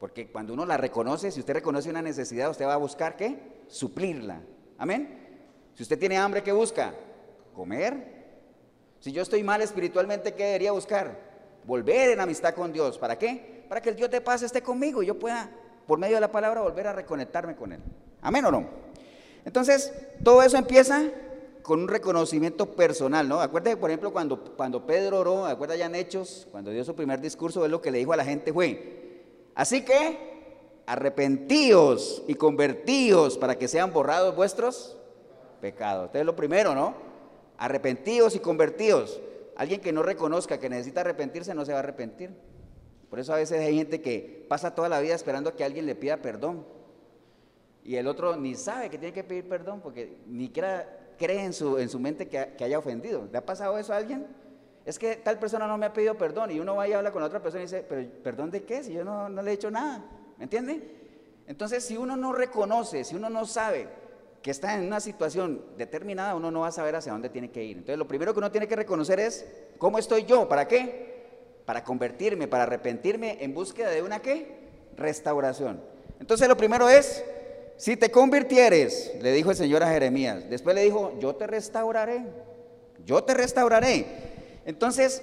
[0.00, 3.62] Porque cuando uno la reconoce, si usted reconoce una necesidad, usted va a buscar qué?
[3.68, 4.40] Suplirla.
[4.76, 5.38] Amén.
[5.74, 6.92] Si usted tiene hambre, ¿qué busca?
[7.54, 8.18] Comer.
[8.98, 11.16] Si yo estoy mal espiritualmente, ¿qué debería buscar?
[11.64, 12.98] Volver en amistad con Dios.
[12.98, 13.64] ¿Para qué?
[13.68, 15.48] Para que el Dios de paz esté conmigo y yo pueda,
[15.86, 17.80] por medio de la palabra, volver a reconectarme con Él.
[18.20, 18.87] Amén o no.
[19.48, 21.10] Entonces, todo eso empieza
[21.62, 23.40] con un reconocimiento personal, ¿no?
[23.40, 27.18] Acuérdate, por ejemplo, cuando, cuando Pedro oró, acuerda ya en Hechos, cuando dio su primer
[27.18, 29.22] discurso, es lo que le dijo a la gente fue,
[29.54, 34.98] Así que arrepentíos y convertíos para que sean borrados vuestros
[35.62, 36.08] pecados.
[36.08, 36.92] Esto es lo primero, ¿no?
[37.56, 39.18] Arrepentíos y convertíos.
[39.56, 42.32] Alguien que no reconozca que necesita arrepentirse no se va a arrepentir.
[43.08, 45.94] Por eso a veces hay gente que pasa toda la vida esperando que alguien le
[45.94, 46.76] pida perdón.
[47.88, 50.84] Y el otro ni sabe que tiene que pedir perdón porque ni cree,
[51.18, 53.26] en, su, en su mente que, que haya ofendido.
[53.32, 54.26] ¿Le ha pasado eso a alguien?
[54.88, 57.22] es que tal persona no me ha pedido perdón y uno va y habla con
[57.22, 58.82] otra persona y dice, pero ¿perdón de qué?
[58.82, 60.02] Si yo no, le he hecho nada,
[60.38, 60.80] ¿me entiende?
[61.46, 63.86] Entonces, si uno no reconoce, si uno no sabe
[64.40, 67.62] que está en una situación determinada, uno no va a saber hacia dónde tiene que
[67.62, 67.76] ir.
[67.76, 69.46] Entonces, lo primero que uno tiene que reconocer es,
[69.76, 70.48] ¿cómo estoy yo?
[70.48, 71.26] ¿Para qué?
[71.66, 74.70] Para convertirme, para arrepentirme en búsqueda de una qué?
[74.96, 75.82] Restauración.
[76.18, 77.22] Entonces, lo primero es,
[77.78, 82.24] si te convirtieres, le dijo el Señor a Jeremías, después le dijo, yo te restauraré,
[83.06, 84.04] yo te restauraré.
[84.66, 85.22] Entonces,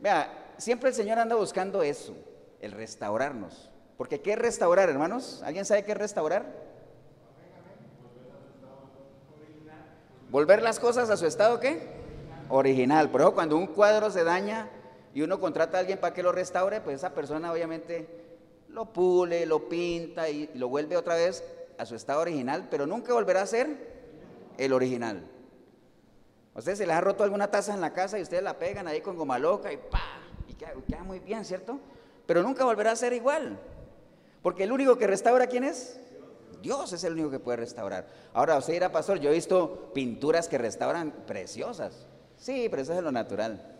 [0.00, 2.16] vea, siempre el Señor anda buscando eso,
[2.60, 3.70] el restaurarnos.
[3.96, 5.42] Porque ¿qué es restaurar, hermanos?
[5.44, 6.44] ¿Alguien sabe qué es restaurar?
[10.28, 11.86] Volver las cosas a su estado qué?
[12.48, 13.10] Original.
[13.10, 14.68] Por eso cuando un cuadro se daña
[15.14, 18.08] y uno contrata a alguien para que lo restaure, pues esa persona obviamente
[18.70, 21.44] lo pule, lo pinta y lo vuelve otra vez
[21.78, 23.96] a su estado original, pero nunca volverá a ser
[24.58, 25.26] el original.
[26.54, 29.00] ustedes se les ha roto alguna taza en la casa y ustedes la pegan ahí
[29.00, 31.78] con goma loca y pa, y queda, muy bien, ¿cierto?
[32.26, 33.58] Pero nunca volverá a ser igual.
[34.42, 36.00] Porque el único que restaura, ¿quién es?
[36.62, 38.06] Dios es el único que puede restaurar.
[38.32, 42.06] Ahora, usted dirá, pastor, yo he visto pinturas que restauran preciosas.
[42.36, 43.74] Sí, pero eso es lo natural.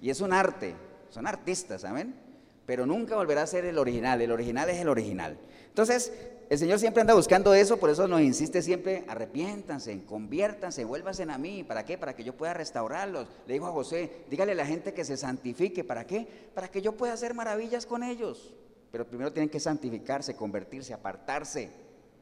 [0.00, 0.74] Y es un arte,
[1.10, 2.14] son artistas, ¿amén?
[2.66, 4.20] Pero nunca volverá a ser el original.
[4.20, 5.38] El original es el original.
[5.68, 6.12] Entonces,
[6.48, 11.36] el Señor siempre anda buscando eso, por eso nos insiste siempre, arrepiéntanse, conviértanse, vuélvanse a
[11.36, 11.62] mí.
[11.62, 11.98] ¿Para qué?
[11.98, 13.28] Para que yo pueda restaurarlos.
[13.46, 15.84] Le dijo a José, dígale a la gente que se santifique.
[15.84, 16.26] ¿Para qué?
[16.54, 18.54] Para que yo pueda hacer maravillas con ellos.
[18.90, 21.68] Pero primero tienen que santificarse, convertirse, apartarse,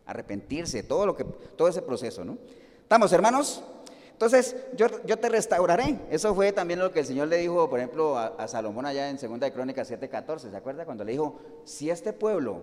[0.07, 2.37] arrepentirse, todo, lo que, todo ese proceso, ¿no?
[2.83, 3.63] ¿Estamos, hermanos?
[4.11, 6.01] Entonces, yo, yo, te restauraré.
[6.11, 9.19] Eso fue también lo que el Señor le dijo, por ejemplo, a, Salomón allá en
[9.19, 10.51] 2 de Crónicas 7:14.
[10.51, 10.85] ¿Se acuerda?
[10.85, 12.63] Cuando le dijo, si este pueblo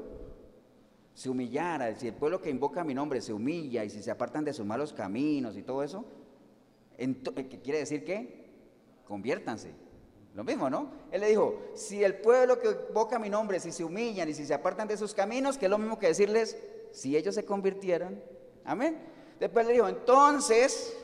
[1.13, 4.43] se humillara, si el pueblo que invoca mi nombre se humilla y si se apartan
[4.43, 6.05] de sus malos caminos y todo eso,
[6.97, 8.43] eh, ¿qué quiere decir que
[9.05, 9.71] conviértanse.
[10.33, 10.89] Lo mismo, ¿no?
[11.11, 14.45] Él le dijo, si el pueblo que invoca mi nombre, si se humillan y si
[14.45, 16.57] se apartan de sus caminos, que es lo mismo que decirles,
[16.91, 18.19] si ellos se convirtieran,
[18.65, 18.97] amén.
[19.39, 20.97] Después le dijo, entonces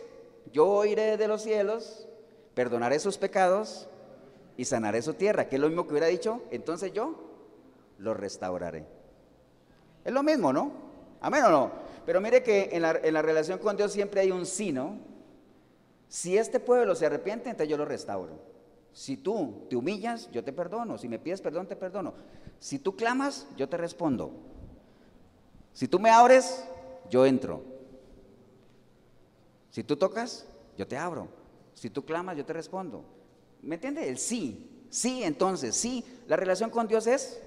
[0.52, 2.08] yo iré de los cielos,
[2.56, 3.88] perdonaré sus pecados
[4.58, 7.16] y sanaré su tierra, que es lo mismo que hubiera dicho, entonces yo
[8.00, 8.99] los restauraré.
[10.10, 10.72] Es lo mismo, ¿no?
[11.22, 11.72] Amén o no.
[12.04, 14.98] Pero mire que en la, relación con Dios siempre hay un sí, ¿no?
[16.08, 18.42] Si este pueblo se arrepiente, entonces yo lo restauro.
[18.92, 20.98] Si tú te humillas, yo te perdono.
[20.98, 22.16] Si me pides perdón, te perdono.
[22.58, 24.32] Si tú clamas, yo te respondo.
[25.74, 26.68] Si tú me abres,
[27.12, 27.62] yo entro.
[29.70, 31.28] Si tú tocas, yo te abro.
[31.76, 33.06] Si tú clamas, yo te respondo.
[33.62, 34.10] ¿Me entiende?
[34.10, 34.88] El sí.
[34.90, 36.04] Sí, entonces, sí.
[36.26, 37.40] La relación con Dios es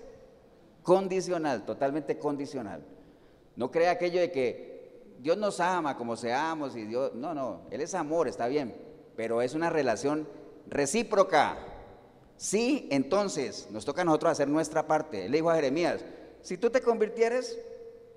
[0.83, 2.83] Condicional, totalmente condicional.
[3.57, 7.81] No crea aquello de que Dios nos ama como seamos y Dios, no, no, Él
[7.81, 8.75] es amor, está bien,
[9.15, 10.27] pero es una relación
[10.69, 11.59] recíproca.
[12.37, 15.29] Sí, entonces nos toca a nosotros hacer nuestra parte.
[15.29, 16.05] le dijo a Jeremías,
[16.41, 17.59] si tú te convirtieres,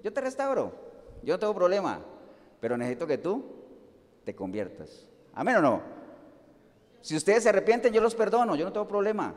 [0.04, 0.74] yo te restauro,
[1.22, 2.04] yo no tengo problema,
[2.60, 3.44] pero necesito que tú
[4.24, 5.08] te conviertas.
[5.34, 5.82] Amén o no.
[7.02, 9.36] Si ustedes se arrepienten, yo los perdono, yo no tengo problema,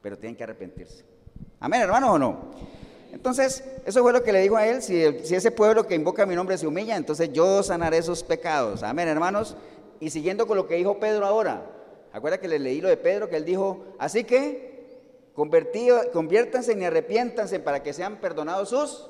[0.00, 1.11] pero tienen que arrepentirse.
[1.60, 2.52] Amén, hermanos, o no.
[3.12, 6.34] Entonces, eso fue lo que le dijo a él, si, ese pueblo que invoca mi
[6.34, 8.82] nombre se humilla, entonces yo sanaré sus pecados.
[8.82, 9.54] Amén, hermanos.
[10.00, 11.64] Y siguiendo con lo que dijo Pedro ahora,
[12.12, 14.72] acuerda que le leí lo de Pedro, que él dijo, así que
[15.34, 19.08] conviértanse y arrepiéntanse para que sean perdonados sus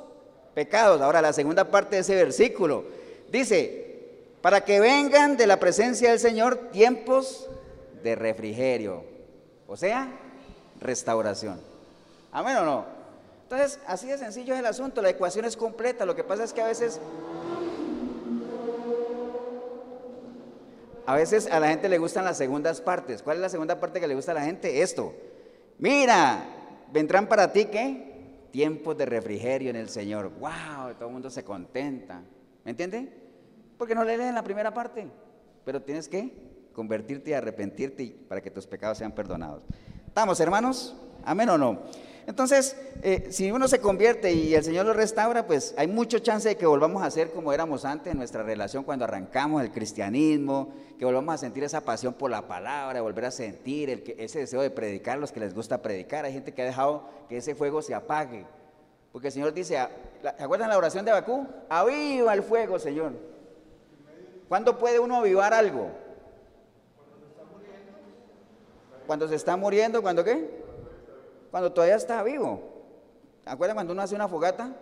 [0.53, 1.01] pecados.
[1.01, 2.85] Ahora, la segunda parte de ese versículo
[3.31, 3.83] dice,
[4.43, 7.49] para que vengan de la presencia del Señor tiempos
[8.03, 9.05] de refrigerio,
[9.67, 10.13] o sea,
[10.81, 11.72] restauración.
[12.33, 12.87] Amén o no.
[13.43, 16.55] Entonces, así de sencillo es el asunto, la ecuación es completa, lo que pasa es
[16.55, 16.99] que a veces
[21.05, 23.23] a veces a la gente le gustan las segundas partes.
[23.23, 24.83] ¿Cuál es la segunda parte que le gusta a la gente?
[24.83, 25.13] Esto.
[25.79, 26.45] Mira,
[26.93, 28.49] vendrán para ti qué?
[28.51, 30.31] Tiempos de refrigerio en el Señor.
[30.39, 30.95] ¡Wow!
[30.95, 32.23] Todo el mundo se contenta.
[32.65, 33.13] ¿Me entiende?
[33.77, 35.09] Porque no le leen la primera parte.
[35.65, 36.33] Pero tienes que
[36.73, 39.63] convertirte y arrepentirte para que tus pecados sean perdonados.
[40.07, 40.95] ¿Estamos, hermanos?
[41.25, 41.83] ¿Amén o no?
[42.27, 46.49] Entonces, eh, si uno se convierte y el Señor lo restaura, pues hay mucho chance
[46.49, 50.73] de que volvamos a ser como éramos antes en nuestra relación cuando arrancamos el cristianismo,
[50.99, 54.71] que volvamos a sentir esa pasión por la palabra, volver a sentir ese deseo de
[54.71, 56.25] predicar, los que les gusta predicar.
[56.25, 58.47] Hay gente que ha dejado que ese fuego se apague.
[59.11, 59.77] Porque el Señor dice,
[60.23, 61.47] ¿se acuerdan la oración de Abacú?
[61.69, 63.13] Aviva el fuego, Señor.
[64.49, 65.91] ¿Cuándo puede uno avivar algo?
[69.07, 70.62] Cuando se está muriendo, ¿cuándo qué?
[71.53, 72.61] Cuando todavía está vivo.
[73.45, 74.75] ¿Acuerdan cuando uno hace una fogata?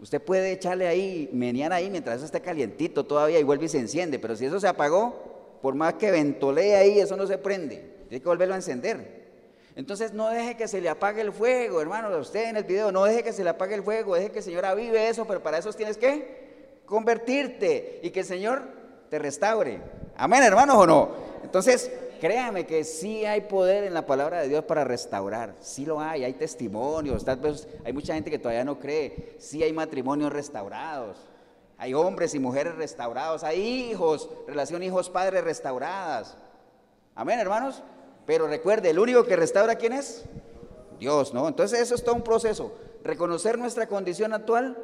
[0.00, 3.78] Usted puede echarle ahí, menear ahí mientras eso esté calientito todavía y vuelve y se
[3.78, 7.94] enciende, pero si eso se apagó, por más que ventolee ahí, eso no se prende.
[8.08, 9.26] Tiene que volverlo a encender.
[9.74, 13.04] Entonces no deje que se le apague el fuego, hermano, usted en el video, no
[13.04, 15.58] deje que se le apague el fuego, deje que el Señor avive eso, pero para
[15.58, 18.62] eso tienes que convertirte y que el Señor
[19.10, 19.78] te restaure.
[20.16, 21.10] Amén, hermanos, o no.
[21.42, 26.00] Entonces, créame que sí hay poder en la palabra de Dios para restaurar, sí lo
[26.00, 27.24] hay, hay testimonios,
[27.84, 31.18] hay mucha gente que todavía no cree, sí hay matrimonios restaurados,
[31.78, 36.36] hay hombres y mujeres restaurados, hay hijos, relación hijos-padres restauradas.
[37.14, 37.82] Amén, hermanos.
[38.26, 40.24] Pero recuerde, el único que restaura, ¿quién es?
[40.98, 41.46] Dios, ¿no?
[41.48, 42.72] Entonces eso es todo un proceso.
[43.04, 44.76] Reconocer nuestra condición actual,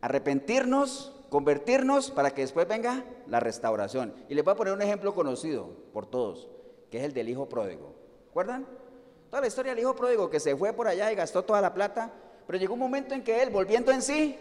[0.00, 4.12] arrepentirnos, convertirnos para que después venga la restauración.
[4.28, 6.50] Y les voy a poner un ejemplo conocido por todos,
[6.90, 7.94] que es el del hijo pródigo.
[8.26, 8.66] ¿Recuerdan?
[9.30, 11.72] Toda la historia del hijo pródigo que se fue por allá y gastó toda la
[11.72, 12.12] plata,
[12.46, 14.36] pero llegó un momento en que él, volviendo en sí,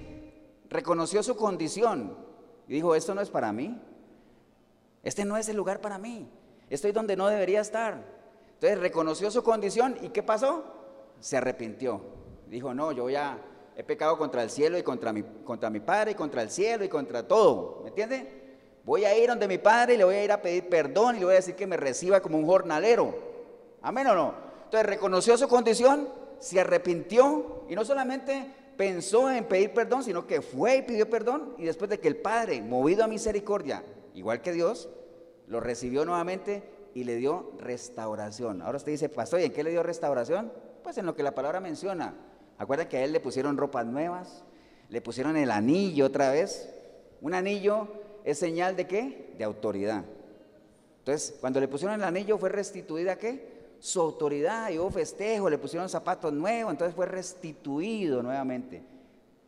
[0.70, 2.18] reconoció su condición
[2.68, 3.82] y dijo, esto no es para mí,
[5.02, 6.30] este no es el lugar para mí,
[6.70, 8.04] estoy donde no debería estar.
[8.56, 10.66] Entonces reconoció su condición y ¿qué pasó?
[11.22, 12.02] Se arrepintió.
[12.48, 13.38] Dijo, no, yo voy a
[13.76, 16.84] He pecado contra el cielo y contra mi, contra mi padre y contra el cielo
[16.84, 17.80] y contra todo.
[17.84, 18.42] ¿Me entiende?
[18.84, 21.20] Voy a ir donde mi padre y le voy a ir a pedir perdón y
[21.20, 23.14] le voy a decir que me reciba como un jornalero.
[23.82, 24.34] Amén o no.
[24.66, 26.10] Entonces reconoció su condición,
[26.40, 31.56] se arrepintió y no solamente pensó en pedir perdón, sino que fue y pidió perdón.
[31.58, 34.90] Y después de que el Padre, movido a misericordia, igual que Dios,
[35.48, 36.64] lo recibió nuevamente
[36.94, 38.62] y le dio restauración.
[38.62, 40.52] Ahora usted dice, pastor, ¿y en qué le dio restauración?
[40.84, 42.16] Pues en lo que la palabra menciona.
[42.62, 44.44] Acuerda que a él le pusieron ropas nuevas,
[44.88, 46.72] le pusieron el anillo otra vez.
[47.20, 47.88] Un anillo
[48.24, 49.34] es señal de qué?
[49.36, 50.06] De autoridad.
[51.00, 53.50] Entonces, cuando le pusieron el anillo fue restituida qué?
[53.80, 58.84] Su autoridad, y hubo festejo, le pusieron zapatos nuevos, entonces fue restituido nuevamente.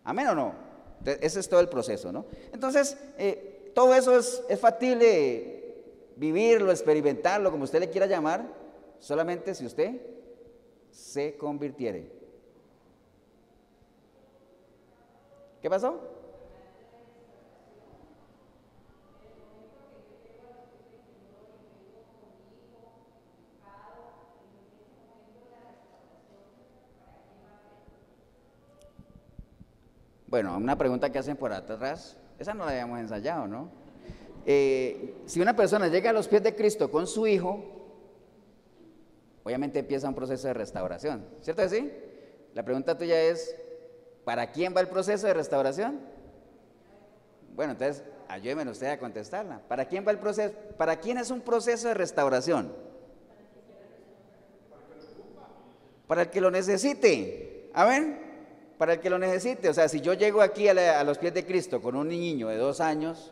[0.04, 0.74] ¿Amén o no?
[1.06, 2.26] ese es todo el proceso, ¿no?
[2.52, 5.84] Entonces, eh, todo eso es, es factible
[6.16, 8.48] vivirlo, experimentarlo, como usted le quiera llamar,
[8.98, 10.02] solamente si usted
[10.90, 12.23] se convirtiere.
[15.64, 15.98] ¿Qué pasó?
[30.28, 33.70] Bueno, una pregunta que hacen por atrás, esa no la habíamos ensayado, ¿no?
[34.46, 37.64] Eh, si una persona llega a los pies de Cristo con su hijo,
[39.46, 41.90] obviamente empieza un proceso de restauración, ¿cierto que sí?
[42.54, 43.56] La pregunta tuya es,
[44.24, 46.00] ¿para quién va el proceso de restauración?
[47.56, 49.60] Bueno, entonces ayúdeme usted a contestarla.
[49.68, 50.54] ¿Para quién va el proceso?
[50.78, 52.74] ¿Para quién es un proceso de restauración?
[56.08, 57.70] Para el que lo necesite.
[57.74, 58.24] A ver
[58.78, 59.70] para el que lo necesite.
[59.70, 62.58] O sea, si yo llego aquí a, los pies de Cristo con un niño de
[62.58, 63.32] dos años,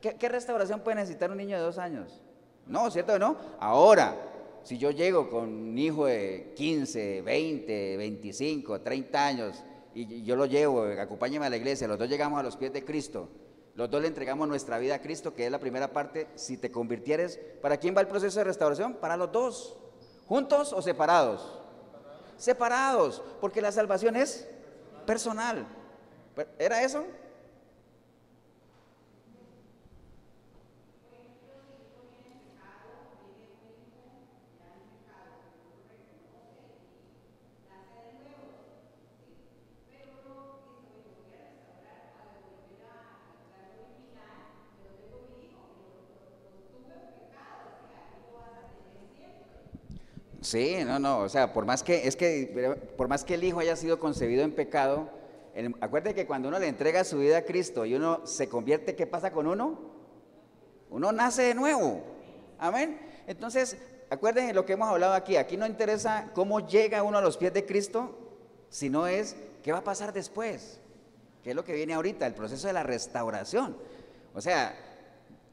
[0.00, 2.22] ¿qué, restauración puede necesitar un niño de dos años?
[2.66, 3.36] No, ¿cierto no?
[3.58, 4.16] Ahora,
[4.62, 9.62] si yo llego con un hijo de 15, 20, 25, 30 años
[9.94, 12.84] y yo lo llevo, acompáñeme a la iglesia, los dos llegamos a los pies de
[12.84, 13.28] Cristo,
[13.74, 16.70] los dos le entregamos nuestra vida a Cristo, que es la primera parte, si te
[16.70, 18.94] convirtieres, ¿para quién va el proceso de restauración?
[18.94, 19.76] Para los dos,
[20.26, 21.62] juntos o separados
[22.42, 24.48] separados, porque la salvación es
[25.06, 25.64] personal.
[26.58, 27.04] ¿Era eso?
[50.52, 53.60] Sí, no, no, o sea, por más que, es que, por más que el hijo
[53.60, 55.08] haya sido concebido en pecado,
[55.80, 59.06] acuérdate que cuando uno le entrega su vida a Cristo y uno se convierte, ¿qué
[59.06, 59.80] pasa con uno?
[60.90, 62.02] Uno nace de nuevo.
[62.58, 63.00] Amén.
[63.26, 63.78] Entonces,
[64.10, 65.38] acuérdense lo que hemos hablado aquí.
[65.38, 68.18] Aquí no interesa cómo llega uno a los pies de Cristo,
[68.68, 70.82] sino es qué va a pasar después.
[71.42, 72.26] ¿Qué es lo que viene ahorita?
[72.26, 73.74] El proceso de la restauración.
[74.34, 74.76] O sea,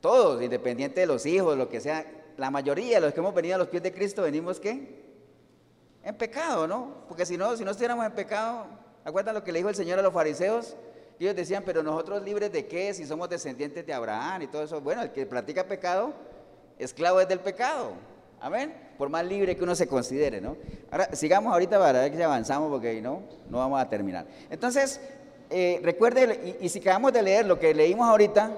[0.02, 2.06] todos, independiente de los hijos, lo que sea,
[2.40, 5.04] la mayoría de los que hemos venido a los pies de Cristo venimos qué?
[6.04, 7.04] En pecado, ¿no?
[7.08, 8.66] Porque si no, si no estuviéramos en pecado,
[9.04, 10.76] ¿acuerdan lo que le dijo el Señor a los fariseos?
[11.20, 14.80] Ellos decían, pero nosotros libres de qué si somos descendientes de Abraham y todo eso.
[14.80, 16.14] Bueno, el que practica pecado,
[16.78, 17.92] esclavo es del pecado.
[18.40, 18.74] Amén.
[18.98, 20.56] Por más libre que uno se considere, ¿no?
[20.90, 24.26] Ahora, sigamos ahorita para ver si avanzamos porque no, no vamos a terminar.
[24.50, 25.02] Entonces,
[25.50, 28.54] eh, recuerde, y, y si acabamos de leer lo que leímos ahorita,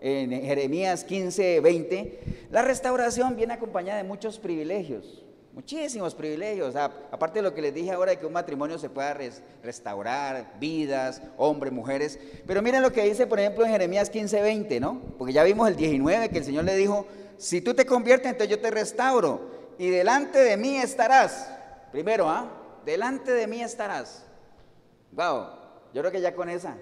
[0.00, 2.20] en Jeremías 15, 20,
[2.50, 5.22] la restauración viene acompañada de muchos privilegios,
[5.52, 6.74] muchísimos privilegios.
[6.74, 9.16] aparte de lo que les dije ahora de que un matrimonio se pueda
[9.62, 12.18] restaurar, vidas, hombres, mujeres.
[12.46, 15.00] Pero miren lo que dice, por ejemplo, en Jeremías 15, 20, ¿no?
[15.18, 18.56] Porque ya vimos el 19 que el Señor le dijo, si tú te conviertes, entonces
[18.56, 21.52] yo te restauro y delante de mí estarás.
[21.92, 22.50] Primero, ¿ah?
[22.84, 24.24] Delante de mí estarás.
[25.12, 25.46] Wow,
[25.92, 26.76] yo creo que ya con esa.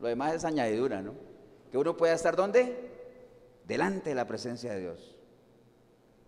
[0.00, 1.27] Lo demás es añadidura, ¿no?
[1.70, 2.90] Que uno pueda estar ¿dónde?
[3.66, 5.16] Delante de la presencia de Dios.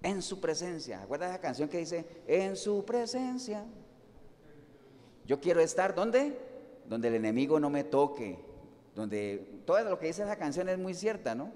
[0.02, 1.02] En su presencia.
[1.02, 3.64] ¿Acuerdas esa canción que dice, en su presencia?
[5.26, 6.38] Yo quiero estar ¿dónde?
[6.86, 8.38] Donde el enemigo no me toque.
[8.94, 11.52] Donde todo lo que dice esa canción es muy cierta, ¿no?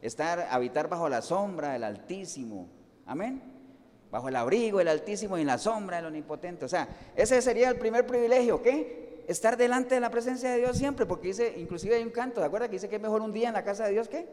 [0.00, 2.68] Estar, habitar bajo la sombra del Altísimo.
[3.06, 3.42] Amén.
[4.10, 6.64] Bajo el abrigo del Altísimo y en la sombra del Omnipotente.
[6.64, 9.11] O sea, ese sería el primer privilegio, ¿qué?
[9.26, 12.46] Estar delante de la presencia de Dios siempre, porque dice, inclusive hay un canto, ¿de
[12.46, 12.66] acuerdo?
[12.66, 14.26] Que dice que es mejor un día en la casa de Dios que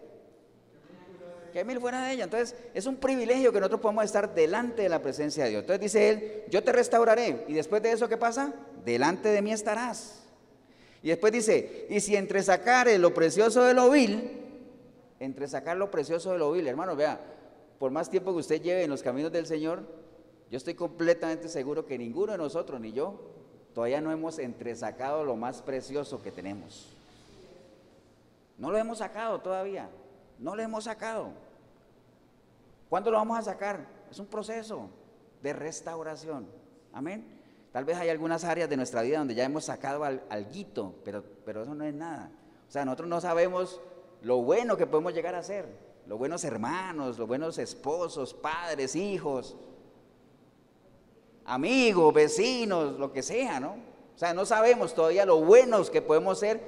[1.51, 2.23] que mil fuera de ella.
[2.25, 5.61] Entonces, es un privilegio que nosotros podamos estar delante de la presencia de Dios.
[5.61, 7.45] Entonces dice él, yo te restauraré.
[7.47, 8.53] Y después de eso, ¿qué pasa?
[8.85, 10.23] Delante de mí estarás.
[11.01, 14.31] Y después dice, y si entre sacar lo precioso de lo vil,
[15.19, 17.19] entre sacar lo precioso de lo vil, hermano, vea,
[17.77, 19.83] por más tiempo que usted lleve en los caminos del Señor,
[20.51, 23.19] yo estoy completamente seguro que ninguno de nosotros, ni yo,
[23.79, 26.89] todavía no hemos entresacado lo más precioso que tenemos.
[28.57, 29.89] No lo hemos sacado todavía,
[30.37, 31.29] no lo hemos sacado.
[32.89, 33.87] ¿Cuándo lo vamos a sacar?
[34.11, 34.89] Es un proceso
[35.41, 36.45] de restauración.
[36.91, 37.25] Amén.
[37.71, 41.23] Tal vez hay algunas áreas de nuestra vida donde ya hemos sacado al, alguito, pero,
[41.45, 42.31] pero eso no es nada.
[42.67, 43.79] O sea, nosotros no sabemos
[44.23, 45.69] lo bueno que podemos llegar a ser,
[46.05, 49.55] los buenos hermanos, los buenos esposos, padres, hijos,
[51.49, 53.71] amigos, vecinos, lo que sea, ¿no?
[54.15, 56.61] O sea, no sabemos todavía lo buenos que podemos ser,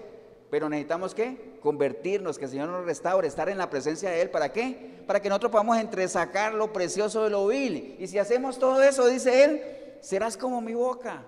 [0.50, 1.58] pero necesitamos qué?
[1.62, 4.30] Convertirnos, que el Señor nos restaure, estar en la presencia de Él.
[4.30, 5.04] ¿Para qué?
[5.06, 7.96] Para que nosotros podamos entresacar lo precioso de lo vil.
[8.00, 9.62] Y si hacemos todo eso, dice Él,
[10.02, 11.24] serás como mi boca.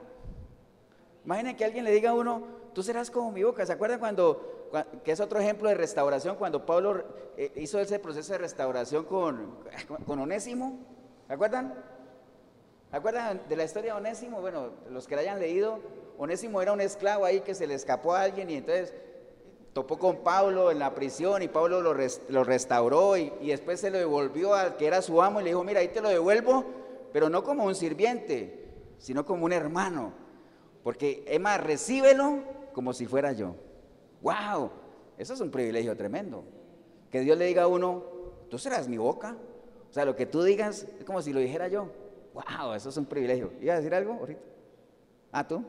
[1.23, 3.65] Imaginen que alguien le diga a uno, tú serás como mi boca.
[3.65, 4.69] ¿Se acuerdan cuando,
[5.03, 7.03] que es otro ejemplo de restauración, cuando Pablo
[7.37, 9.59] eh, hizo ese proceso de restauración con,
[10.07, 10.79] con Onésimo?
[11.27, 11.92] ¿Se acuerdan?
[12.93, 14.39] ¿Se acuerdan de la historia de Onésimo?
[14.39, 15.79] Bueno, los que la hayan leído,
[16.19, 18.93] Onésimo era un esclavo ahí que se le escapó a alguien y entonces
[19.73, 23.89] topó con Pablo en la prisión y Pablo lo, lo restauró y, y, después se
[23.89, 26.65] lo devolvió al que era su amo y le dijo, mira, ahí te lo devuelvo,
[27.11, 28.69] pero no como un sirviente,
[28.99, 30.13] sino como un hermano.
[30.83, 33.55] Porque, Emma, recíbelo como si fuera yo.
[34.21, 34.69] ¡Wow!
[35.17, 36.43] Eso es un privilegio tremendo.
[37.09, 38.03] Que Dios le diga a uno,
[38.51, 39.35] tú serás mi boca.
[39.89, 42.02] O sea, lo que tú digas es como si lo dijera yo.
[42.33, 42.73] ¡Wow!
[42.73, 43.51] Eso es un privilegio.
[43.61, 44.41] ¿Iba a decir algo ahorita?
[45.31, 45.63] ¿Ah, tú?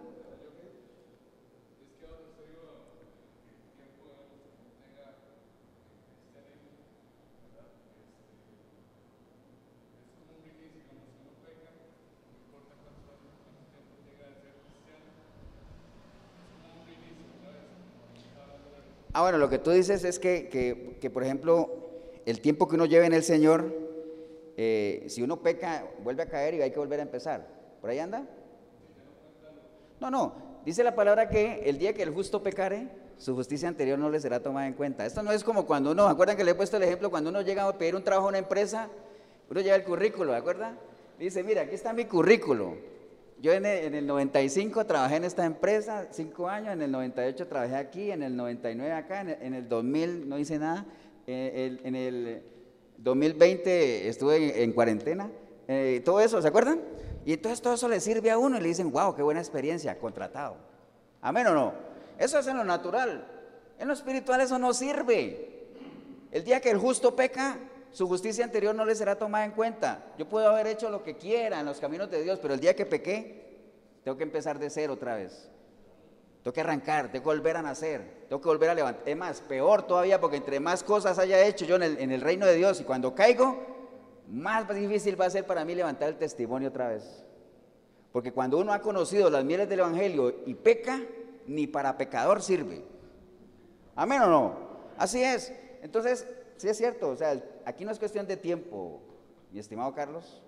[19.17, 20.49] Ah, bueno, lo que tú dices es que,
[21.01, 21.71] que, por ejemplo,
[22.27, 23.84] el tiempo que uno lleve en el Señor,
[24.57, 27.47] eh, si uno peca, vuelve a caer y hay que volver a empezar.
[27.81, 28.25] ¿Por ahí anda?
[30.01, 30.35] No, no.
[30.65, 32.89] Dice la palabra que el día que el justo pecare,
[33.19, 35.05] su justicia anterior no le será tomada en cuenta.
[35.05, 37.11] Esto no es como cuando uno, ¿acuerdan que le he puesto el ejemplo?
[37.11, 38.89] Cuando uno llega a pedir un trabajo a una empresa,
[39.51, 40.67] uno lleva el currículo, ¿de acuerdo?
[41.19, 42.77] Dice, mira, aquí está mi currículo.
[43.41, 48.11] Yo en el, 95 trabajé en esta empresa, cinco años, en el 98 trabajé aquí,
[48.11, 50.87] en el 99 acá, en el, 2000 no hice nada,
[51.27, 52.43] eh, en el
[52.99, 55.31] 2020 estuve en, cuarentena,
[55.69, 56.81] eh, todo eso, ¿se acuerdan?
[57.27, 59.99] Y entonces todo eso le sirve a uno y le dicen, wow, qué buena experiencia,
[59.99, 60.57] contratado.
[61.21, 61.75] ¿Amén o no?
[62.19, 63.27] Eso es en lo natural.
[63.79, 65.69] En lo espiritual eso no sirve.
[66.31, 67.59] El día que el justo peca,
[67.93, 70.13] su justicia anterior no le será tomada en cuenta.
[70.19, 72.75] Yo puedo haber hecho lo que quiera en los caminos de Dios, pero el día
[72.75, 73.45] que pequé,
[74.03, 75.49] tengo que empezar de cero otra vez.
[76.45, 79.09] Tengo que arrancar, tengo que volver a nacer, tengo que volver a levantar.
[79.09, 82.55] Es más, peor todavía, porque entre más cosas haya hecho yo en el, reino de
[82.55, 83.57] Dios y cuando caigo,
[84.29, 87.25] más difícil va a ser para mí levantar el testimonio otra vez.
[88.13, 91.01] Porque cuando uno ha conocido las mieles del Evangelio y peca,
[91.47, 92.85] ni para pecador sirve.
[93.97, 94.55] Amén o no.
[94.99, 95.51] Así es.
[95.81, 96.29] Entonces,
[96.59, 99.01] sí es cierto, o sea, aquí no es cuestión de tiempo,
[99.51, 100.43] mi estimado Carlos.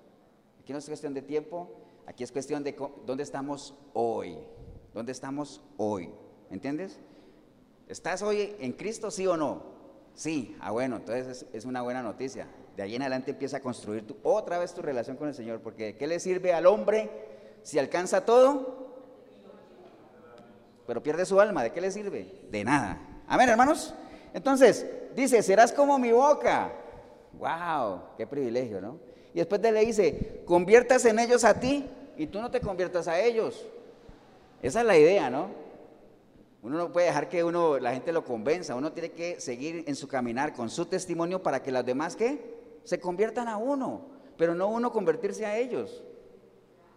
[0.61, 1.71] Aquí no es cuestión de tiempo,
[2.05, 2.77] aquí es cuestión de
[3.07, 4.37] dónde estamos hoy.
[4.97, 6.09] ¿Dónde estamos hoy?
[6.51, 6.99] ¿Entiendes?
[7.87, 9.61] ¿Estás hoy en Cristo, sí o no?
[10.15, 12.49] Sí, ah bueno, entonces es, una buena noticia.
[12.79, 15.97] De ahí en adelante empieza a construir otra vez tu relación con el Señor, porque
[15.97, 17.11] ¿qué le sirve al hombre
[17.63, 18.87] si alcanza todo?
[20.87, 22.47] Pero pierde su alma, ¿de qué le sirve?
[22.51, 22.99] De nada.
[23.29, 23.93] Amén, hermanos.
[24.33, 26.73] Entonces, dice, serás como mi boca.
[27.35, 28.01] ¡Wow!
[28.17, 28.99] ¡Qué privilegio, ¿no?
[29.35, 31.85] Y después le dice, conviertas en ellos a ti
[32.17, 33.67] y tú no te conviertas a ellos.
[34.67, 35.49] Esa es la idea, ¿no?
[36.65, 39.95] Uno no puede dejar que uno, la gente lo convenza, uno tiene que seguir en
[39.95, 42.57] su caminar con su testimonio para que las demás ¿qué?
[42.83, 46.03] se conviertan a uno, pero no uno convertirse a ellos.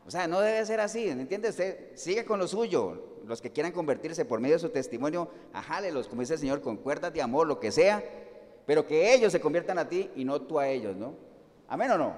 [0.04, 1.96] O sea, no debe ser así, ¿entiende usted?
[1.96, 6.22] Sigue con lo suyo, los que quieran convertirse por medio de su testimonio, ajálelos, como
[6.22, 8.04] dice el Señor, con cuerdas de amor, lo que sea,
[8.66, 11.14] pero que ellos se conviertan a ti y no tú a ellos, ¿no?
[11.68, 12.16] ¿Amén o no?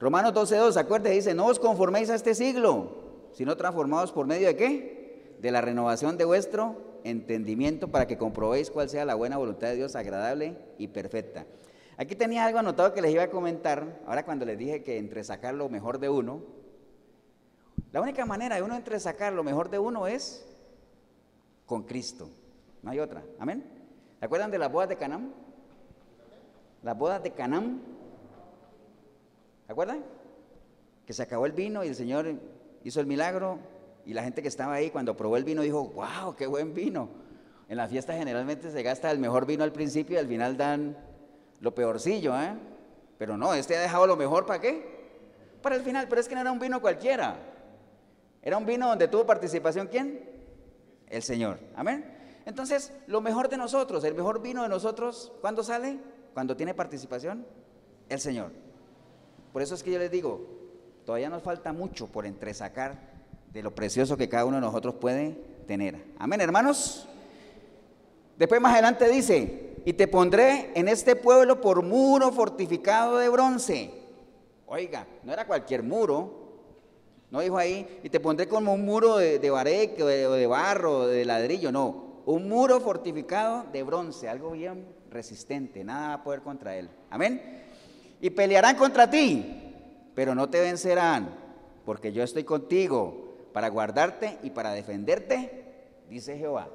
[0.00, 2.92] Romanos 12.2, acuérdate, dice, no os conforméis a este siglo,
[3.32, 5.36] sino transformados por medio de qué?
[5.40, 9.76] De la renovación de vuestro entendimiento para que comprobéis cuál sea la buena voluntad de
[9.76, 11.46] Dios, agradable y perfecta.
[11.96, 15.24] Aquí tenía algo anotado que les iba a comentar, ahora cuando les dije que entre
[15.24, 16.42] sacar lo mejor de uno,
[17.90, 20.46] la única manera de uno entre sacar lo mejor de uno es
[21.66, 22.30] con Cristo,
[22.82, 23.64] no hay otra, amén.
[24.20, 25.34] ¿Se acuerdan de las bodas de Canaán?
[26.84, 27.97] Las bodas de Canaán ¿Se
[29.72, 30.04] acuerdan?
[31.06, 32.26] Que se acabó el vino y el Señor
[32.84, 33.58] hizo el milagro
[34.06, 37.08] y la gente que estaba ahí cuando probó el vino dijo, wow, qué buen vino.
[37.68, 40.96] En la fiesta generalmente se gasta el mejor vino al principio y al final dan
[41.60, 42.54] lo peorcillo, ¿eh?
[43.18, 44.98] Pero no, este ha dejado lo mejor para qué?
[45.60, 47.36] Para el final, pero es que no era un vino cualquiera.
[48.40, 50.24] Era un vino donde tuvo participación quién?
[51.08, 51.58] El Señor.
[51.74, 52.14] Amén.
[52.46, 55.98] Entonces, lo mejor de nosotros, el mejor vino de nosotros, ¿cuándo sale?
[56.32, 57.44] Cuando tiene participación
[58.08, 58.52] el Señor.
[59.52, 60.46] Por eso es que yo les digo,
[61.04, 62.98] todavía nos falta mucho por entresacar
[63.52, 65.36] de lo precioso que cada uno de nosotros puede
[65.66, 66.04] tener.
[66.18, 67.08] Amén, hermanos.
[68.36, 73.90] Después más adelante dice, y te pondré en este pueblo por muro fortificado de bronce.
[74.66, 76.46] Oiga, no era cualquier muro.
[77.30, 81.06] No dijo ahí, y te pondré como un muro de, de bareque o de, barro,
[81.06, 82.22] de ladrillo, no.
[82.24, 86.88] Un muro fortificado de bronce, algo bien resistente, nada va a poder contra él.
[87.10, 87.67] Amén.
[88.20, 89.74] Y pelearán contra ti,
[90.14, 91.34] pero no te vencerán,
[91.84, 95.64] porque yo estoy contigo para guardarte y para defenderte,
[96.08, 96.68] dice Jehová.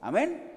[0.00, 0.52] Amén.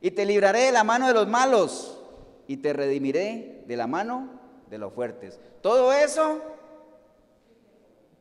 [0.00, 2.00] Y te libraré de la mano de los malos
[2.46, 5.38] y te redimiré de la mano de los fuertes.
[5.60, 6.40] Todo eso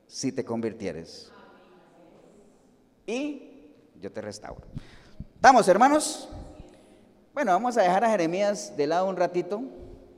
[0.07, 1.31] si te convirtieres.
[3.05, 3.71] Y
[4.01, 4.61] yo te restauro.
[5.35, 6.27] ¿Estamos, hermanos?
[7.33, 9.61] Bueno, vamos a dejar a Jeremías de lado un ratito.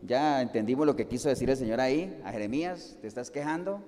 [0.03, 2.19] Ya entendimos lo que quiso decir el Señor ahí.
[2.25, 3.81] A Jeremías, te estás quejando.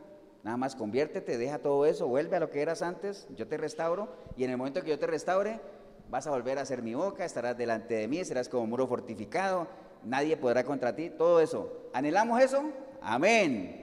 [0.43, 4.09] Nada más conviértete, deja todo eso, vuelve a lo que eras antes, yo te restauro.
[4.35, 5.61] Y en el momento que yo te restaure,
[6.09, 9.67] vas a volver a ser mi boca, estarás delante de mí, serás como muro fortificado,
[10.03, 11.71] nadie podrá contra ti, todo eso.
[11.93, 12.61] ¿Anhelamos eso?
[13.01, 13.79] Amén.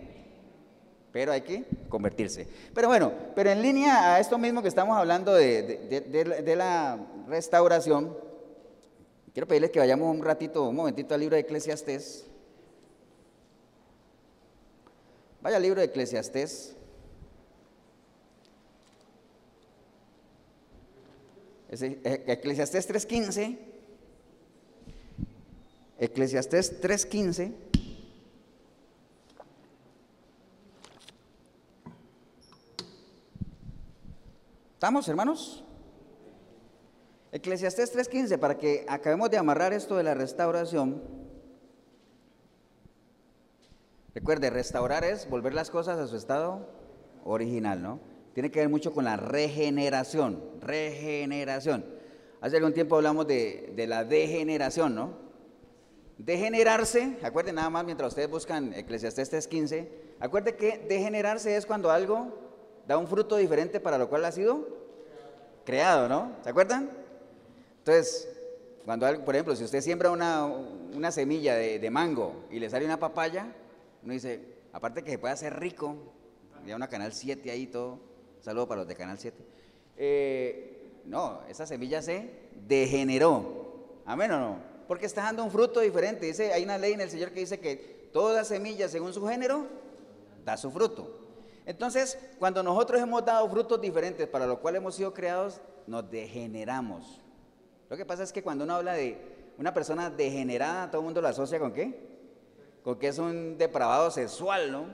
[1.13, 2.47] Pero hay que convertirse.
[2.75, 8.17] Pero bueno, pero en línea a esto mismo que estamos hablando de, la restauración,
[9.33, 12.27] quiero pedirles que vayamos un ratito, un momentito al libro de Eclesiastés.
[15.43, 16.77] Vaya al libro de Eclesiastés.
[21.71, 23.59] Eh, Eclesiastés 3.15.
[25.99, 27.53] Eclesiastés 3.15.
[34.75, 35.63] ¿Estamos, hermanos?
[37.33, 41.01] Eclesiastés 3.15, para que acabemos de amarrar esto de la restauración.
[44.15, 46.67] Recuerde, restaurar es volver las cosas a su estado
[47.25, 48.01] original, ¿no?
[48.35, 51.85] Tiene que ver mucho con la regeneración, regeneración.
[52.41, 55.13] Hace algún tiempo hablamos de, la degeneración, ¿no?
[56.19, 62.29] Degenerarse, acuérdense nada más mientras ustedes buscan Eclesiastés 3.15, acuérdense que degenerarse es cuando algo
[62.87, 64.67] da un fruto diferente para lo cual ha sido
[65.65, 66.33] creado, ¿no?
[66.43, 67.00] ¿Se acuerdan?
[67.91, 68.29] Entonces,
[68.85, 73.01] cuando, por ejemplo, si usted siembra una, semilla de, de mango y le sale una
[73.01, 73.53] papaya,
[74.05, 74.41] uno dice,
[74.73, 75.97] aparte que se puede hacer rico,
[76.65, 77.99] ya una Canal 7 ahí todo,
[78.43, 79.37] saludo para los de Canal 7.
[79.97, 82.31] Eh, no, esa semilla se
[82.69, 84.03] degeneró.
[84.07, 84.59] Amén o no?
[84.87, 86.27] Porque está dando un fruto diferente.
[86.27, 89.67] Dice, hay una ley en el Señor que dice que toda semilla según su género
[90.45, 91.19] da su fruto.
[91.67, 97.21] Entonces, cuando nosotros hemos dado frutos diferentes para los cuales hemos sido creados, nos degeneramos.
[97.91, 99.19] Lo que pasa es que cuando uno habla de
[99.59, 102.09] una persona degenerada, todo el mundo lo asocia con qué?
[102.83, 104.87] con que es un depravado sexual, ¿no?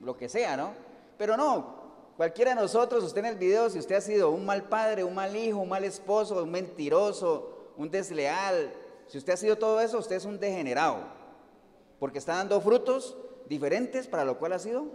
[0.00, 0.72] Lo que sea, ¿no?
[1.18, 4.64] Pero no, cualquiera de nosotros, usted en el video, si usted ha sido un mal
[4.64, 8.72] padre, un mal hijo, un mal esposo, un mentiroso, un desleal,
[9.06, 10.98] si usted ha sido todo eso, usted es un degenerado,
[11.98, 13.16] porque está dando frutos
[13.48, 14.86] diferentes para lo cual ha sido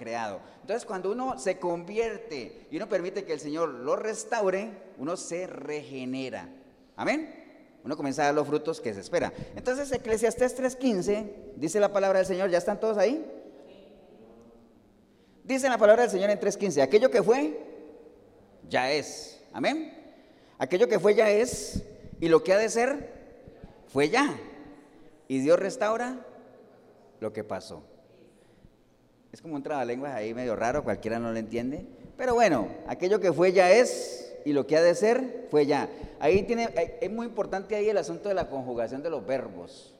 [0.00, 0.40] creado.
[0.62, 5.46] Entonces, cuando uno se convierte y uno permite que el Señor lo restaure, uno se
[5.46, 6.48] regenera.
[6.96, 7.34] Amén.
[7.84, 9.30] Uno comienza a dar los frutos que se espera.
[9.54, 13.22] Entonces, Eclesiastés 3.15, dice la palabra del Señor, ¿ya están todos ahí?
[15.44, 17.60] Dice la palabra del Señor en 3.15, aquello que fue,
[18.66, 19.44] ya es.
[19.52, 19.94] Amén.
[20.56, 21.82] Aquello que fue, ya es.
[22.20, 23.12] Y lo que ha de ser,
[23.88, 24.34] fue ya.
[25.28, 26.24] Y Dios restaura
[27.20, 27.82] lo que pasó.
[29.32, 31.86] Es como un trabalenguas ahí medio raro, cualquiera no lo entiende.
[32.16, 35.88] Pero bueno, aquello que fue, ya es y lo que ha de ser fue ya.
[36.18, 36.68] Ahí tiene,
[37.00, 39.94] es muy importante ahí el asunto de la conjugación de los verbos.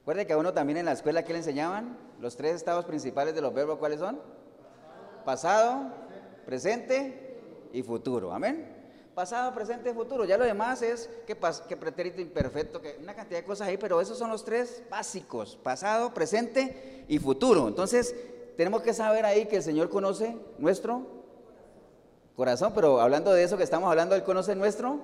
[0.00, 3.34] Recuerde que a uno también en la escuela que le enseñaban los tres estados principales
[3.34, 4.20] de los verbos, ¿cuáles son?
[5.24, 5.92] Pasado,
[6.46, 7.38] presente
[7.72, 8.32] y futuro.
[8.32, 8.79] Amén.
[9.14, 10.24] Pasado, presente futuro.
[10.24, 11.36] Ya lo demás es que,
[11.68, 15.58] que pretérito imperfecto, que una cantidad de cosas ahí, pero esos son los tres básicos:
[15.62, 17.68] pasado, presente y futuro.
[17.68, 18.14] Entonces,
[18.56, 21.06] tenemos que saber ahí que el Señor conoce nuestro
[22.36, 25.00] corazón, pero hablando de eso que estamos hablando, ¿Él conoce nuestro?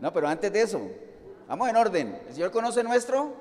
[0.00, 0.80] No, pero antes de eso,
[1.48, 2.20] vamos en orden.
[2.28, 3.32] El Señor conoce nuestro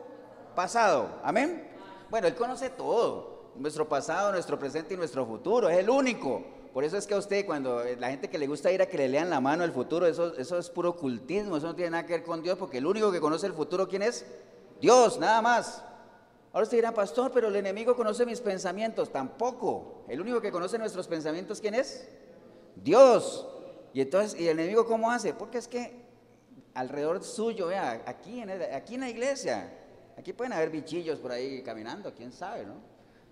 [0.56, 1.10] pasado.
[1.24, 1.68] Amén.
[2.10, 3.35] Bueno, Él conoce todo.
[3.58, 5.70] Nuestro pasado, nuestro presente y nuestro futuro.
[5.70, 6.44] Es el único.
[6.74, 8.98] Por eso es que a usted, cuando la gente que le gusta ir a que
[8.98, 11.58] le lean la mano el futuro, eso, eso es puro ocultismo.
[11.58, 13.88] Eso no tiene nada que ver con Dios, porque el único que conoce el futuro,
[13.88, 14.26] ¿quién es?
[14.82, 15.84] Dios, nada más.
[16.52, 19.12] Ahora usted dirá, pastor, pero el enemigo conoce mis pensamientos.
[19.12, 20.04] Tampoco.
[20.08, 22.08] El único que conoce nuestros pensamientos, ¿quién es?
[22.76, 23.48] Dios.
[23.94, 25.34] Y entonces, ¿y el enemigo cómo hace?
[25.34, 26.04] Porque es que
[26.74, 29.72] alrededor suyo, vea, aquí en, aquí en la iglesia,
[30.18, 32.76] Aquí pueden haber bichillos por ahí caminando, quién sabe, ¿no?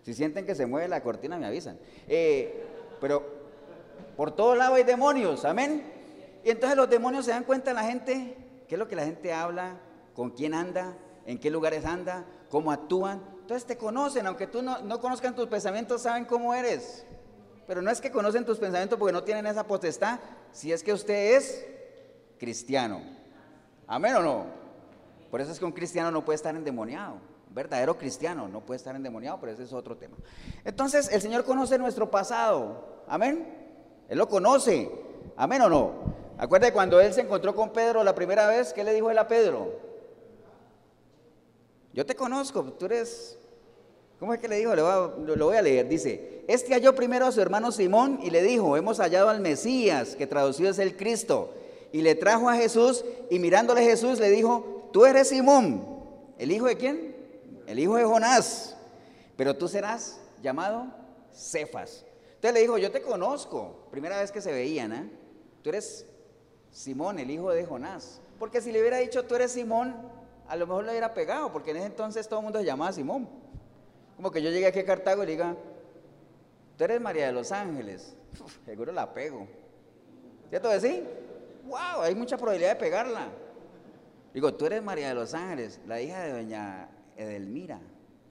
[0.03, 1.79] Si sienten que se mueve la cortina, me avisan.
[2.07, 2.63] Eh,
[2.99, 3.25] pero
[4.15, 5.83] por todo lado hay demonios, amén.
[6.43, 8.37] Y entonces los demonios se dan cuenta de la gente,
[8.67, 9.77] qué es lo que la gente habla,
[10.13, 10.95] con quién anda,
[11.25, 13.23] en qué lugares anda, cómo actúan.
[13.41, 17.05] Entonces te conocen, aunque tú no, no conozcan tus pensamientos, saben cómo eres.
[17.65, 20.19] Pero no es que conocen tus pensamientos porque no tienen esa potestad,
[20.51, 21.65] si es que usted es
[22.37, 23.01] cristiano.
[23.87, 24.45] Amén o no.
[25.31, 27.32] Por eso es que un cristiano no puede estar endemoniado.
[27.53, 30.17] Verdadero cristiano no puede estar endemoniado, pero ese es otro tema.
[30.65, 33.03] Entonces, el Señor conoce nuestro pasado.
[33.07, 33.47] Amén.
[34.09, 34.89] Él lo conoce.
[35.35, 35.91] Amén o no.
[36.37, 39.27] Acuérdate cuando él se encontró con Pedro la primera vez, ¿qué le dijo él a
[39.27, 39.71] Pedro?
[41.93, 43.37] Yo te conozco, tú eres...
[44.19, 44.73] ¿Cómo es que le dijo?
[44.75, 45.87] Lo voy a leer.
[45.87, 50.15] Dice, este halló primero a su hermano Simón y le dijo, hemos hallado al Mesías,
[50.15, 51.53] que traducido es el Cristo.
[51.91, 55.85] Y le trajo a Jesús y mirándole Jesús le dijo, tú eres Simón.
[56.39, 57.12] ¿El hijo de quién?
[57.67, 58.75] El hijo de Jonás.
[59.35, 60.87] Pero tú serás llamado
[61.31, 62.05] Cefas.
[62.35, 63.87] Entonces le dijo, yo te conozco.
[63.89, 65.09] Primera vez que se veían, ¿eh?
[65.61, 66.05] Tú eres
[66.71, 68.21] Simón, el hijo de Jonás.
[68.37, 69.95] Porque si le hubiera dicho, tú eres Simón,
[70.47, 72.91] a lo mejor le hubiera pegado, porque en ese entonces todo el mundo se llamaba
[72.91, 73.29] Simón.
[74.17, 75.55] Como que yo llegué aquí a Cartago y le diga,
[76.77, 78.15] tú eres María de los Ángeles.
[78.65, 79.47] seguro la pego.
[80.49, 81.03] ¿Cierto que sí?
[81.65, 82.01] ¡Wow!
[82.01, 83.29] Hay mucha probabilidad de pegarla.
[84.33, 87.79] Digo, tú eres María de los Ángeles, la hija de doña Edelmira,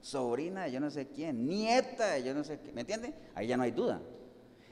[0.01, 2.75] sobrina de yo no sé quién, nieta de yo no sé quién.
[2.75, 3.13] ¿Me entiende?
[3.35, 4.01] Ahí ya no hay duda.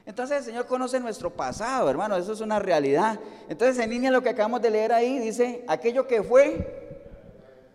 [0.04, 3.20] Entonces el Señor conoce nuestro pasado, hermano, eso es una realidad.
[3.48, 6.98] Entonces en línea lo que acabamos de leer ahí dice, aquello que fue,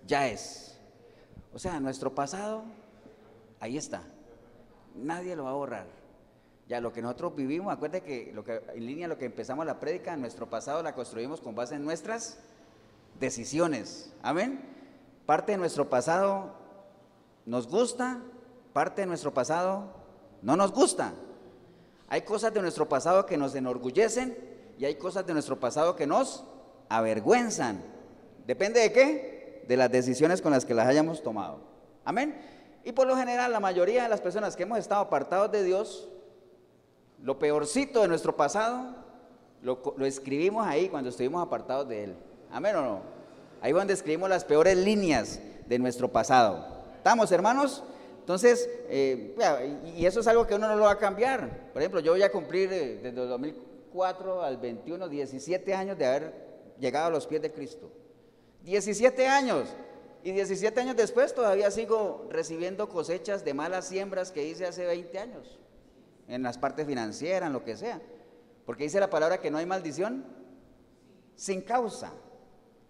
[0.05, 0.77] ya es.
[1.53, 2.63] O sea, nuestro pasado,
[3.59, 4.03] ahí está.
[4.95, 5.85] Nadie lo va a borrar.
[6.67, 8.35] Ya lo que nosotros vivimos, acuérdate que,
[8.75, 12.39] en línea lo que empezamos la prédica, nuestro pasado la construimos con base en nuestras
[13.19, 14.11] decisiones.
[14.21, 14.76] Amén.
[15.28, 16.53] Parte de nuestro pasado
[17.45, 18.21] nos gusta,
[18.71, 19.84] parte de nuestro pasado
[20.41, 21.11] no nos gusta.
[22.07, 24.38] Hay cosas de nuestro pasado que nos enorgullecen
[24.78, 26.45] y hay cosas de nuestro pasado que nos
[26.88, 27.84] avergüenzan.
[28.45, 29.65] ¿Depende de qué?
[29.67, 31.59] De las decisiones con las que las hayamos tomado.
[32.05, 32.39] Amén.
[32.86, 36.07] Y por lo general, la mayoría de las personas que hemos estado apartados de Dios,
[37.21, 38.95] lo peorcito de nuestro pasado,
[39.61, 42.15] lo, escribimos ahí cuando estuvimos apartados de Él.
[42.49, 43.16] Amén o no.
[43.61, 46.65] Ahí donde escribimos las peores líneas de nuestro pasado.
[46.97, 47.83] ¿Estamos, hermanos?
[48.19, 49.35] Entonces, eh,
[49.95, 51.71] y eso es algo que uno no lo va a cambiar.
[51.71, 56.05] Por ejemplo, yo voy a cumplir eh, desde el 2004 al 21, 17 años de
[56.05, 56.33] haber
[56.77, 57.89] llegado a los pies de Cristo.
[58.63, 59.69] 17 años.
[60.23, 65.19] Y 17 años después todavía sigo recibiendo cosechas de malas siembras que hice hace 20
[65.19, 65.57] años.
[66.27, 68.01] En las partes financieras, en lo que sea.
[68.65, 70.25] Porque dice la palabra que no hay maldición
[71.37, 72.11] sin causa.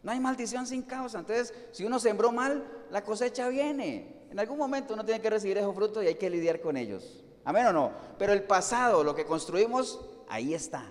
[0.08, 1.20] No hay maldición sin causa.
[1.20, 4.24] Entonces, si uno sembró mal, la cosecha viene.
[4.32, 7.26] En algún momento uno tiene que recibir esos frutos y hay que lidiar con ellos.
[7.44, 7.92] Amén o no.
[8.18, 10.00] Pero el pasado, lo que construimos,
[10.30, 10.86] ahí está.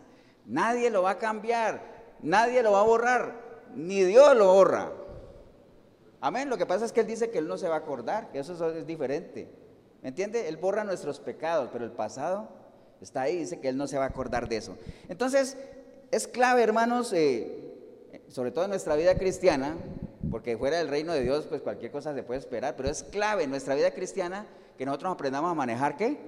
[0.45, 1.81] Nadie lo va a cambiar,
[2.21, 4.93] nadie lo va a borrar, ni Dios lo borra.
[6.21, 6.51] Amén.
[6.51, 8.41] Lo que pasa es que Él dice que Él no se va a acordar, que
[8.41, 9.49] eso es diferente.
[10.03, 10.47] ¿Me entiende?
[10.47, 12.51] Él borra nuestros pecados, pero el pasado
[13.01, 14.77] está ahí, dice que Él no se va a acordar de eso.
[15.09, 15.57] Entonces,
[16.11, 17.66] es clave, hermanos, eh,
[18.29, 19.77] sobre todo en nuestra vida cristiana,
[20.31, 23.45] porque fuera del reino de Dios, pues cualquier cosa se puede esperar, pero es clave
[23.45, 24.47] en nuestra vida cristiana
[24.77, 26.19] que nosotros aprendamos a manejar qué?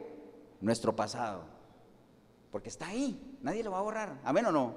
[0.61, 1.43] Nuestro pasado.
[2.51, 4.19] Porque está ahí, nadie lo va a borrar.
[4.25, 4.75] Amén o no.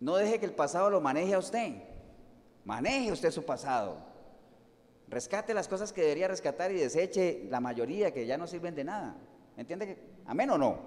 [0.00, 1.74] No deje que el pasado lo maneje a usted.
[2.64, 3.98] Maneje usted su pasado.
[5.08, 8.84] Rescate las cosas que debería rescatar y deseche la mayoría que ya no sirven de
[8.84, 9.16] nada.
[9.56, 9.98] ¿Me entiende?
[10.26, 10.78] Amén o no.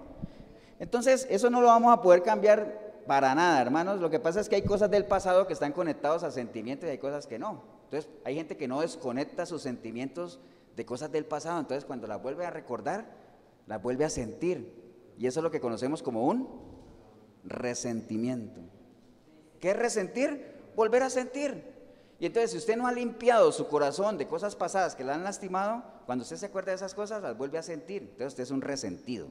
[0.80, 4.00] Entonces, eso no lo vamos a poder cambiar para nada, hermanos.
[4.00, 6.92] Lo que pasa es que hay cosas del pasado que están conectados a sentimientos y
[6.92, 7.64] hay cosas que no.
[7.86, 10.40] Entonces, hay gente que no desconecta sus sentimientos
[10.76, 11.60] de cosas del pasado.
[11.60, 13.08] Entonces, cuando las vuelve a recordar,
[13.66, 15.12] las vuelve a sentir.
[15.18, 16.50] Y eso es lo que conocemos como un
[17.44, 18.62] resentimiento.
[19.60, 20.70] ¿Qué es resentir?
[20.76, 21.64] Volver a sentir.
[22.20, 25.24] Y entonces, si usted no ha limpiado su corazón de cosas pasadas que le han
[25.24, 28.04] lastimado, cuando usted se acuerda de esas cosas, las vuelve a sentir.
[28.04, 29.30] Entonces, usted es un resentido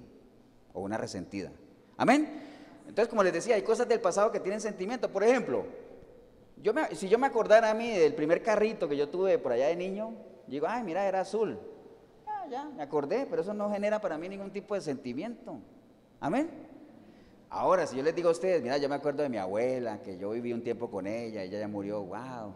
[0.72, 1.52] o una resentida.
[1.96, 2.47] Amén.
[2.89, 5.11] Entonces, como les decía, hay cosas del pasado que tienen sentimiento.
[5.11, 5.66] Por ejemplo,
[6.62, 9.68] yo si yo me acordara a mí del primer carrito que yo tuve por allá
[9.68, 10.14] de niño,
[10.47, 11.59] digo, ay, mira, era azul.
[12.26, 15.59] Ah, ya, me acordé, pero eso no genera para mí ningún tipo de sentimiento.
[16.18, 16.49] Amén.
[17.51, 20.16] Ahora, si yo les digo a ustedes, mira, yo me acuerdo de mi abuela, que
[20.16, 22.55] yo viví un tiempo con ella, ella ya murió, wow.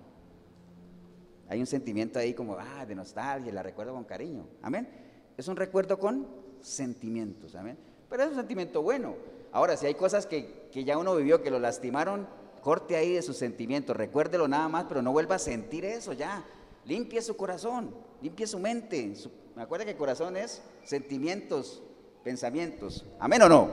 [1.49, 4.47] Hay un sentimiento ahí como, ah, de nostalgia, la recuerdo con cariño.
[4.63, 4.89] Amén.
[5.37, 6.27] Es un recuerdo con
[6.61, 7.55] sentimientos.
[7.55, 7.77] Amén.
[8.09, 9.15] Pero es un sentimiento bueno.
[9.53, 12.27] Ahora, si hay cosas que, ya uno vivió, que lo lastimaron,
[12.63, 16.43] corte ahí de sus sentimientos, recuérdelo nada más, pero no vuelva a sentir eso ya.
[16.87, 19.15] limpie su corazón, limpie su mente.
[19.55, 21.83] me acuerda que corazón es sentimientos,
[22.25, 23.05] pensamientos.
[23.21, 23.69] ¿Amén o no?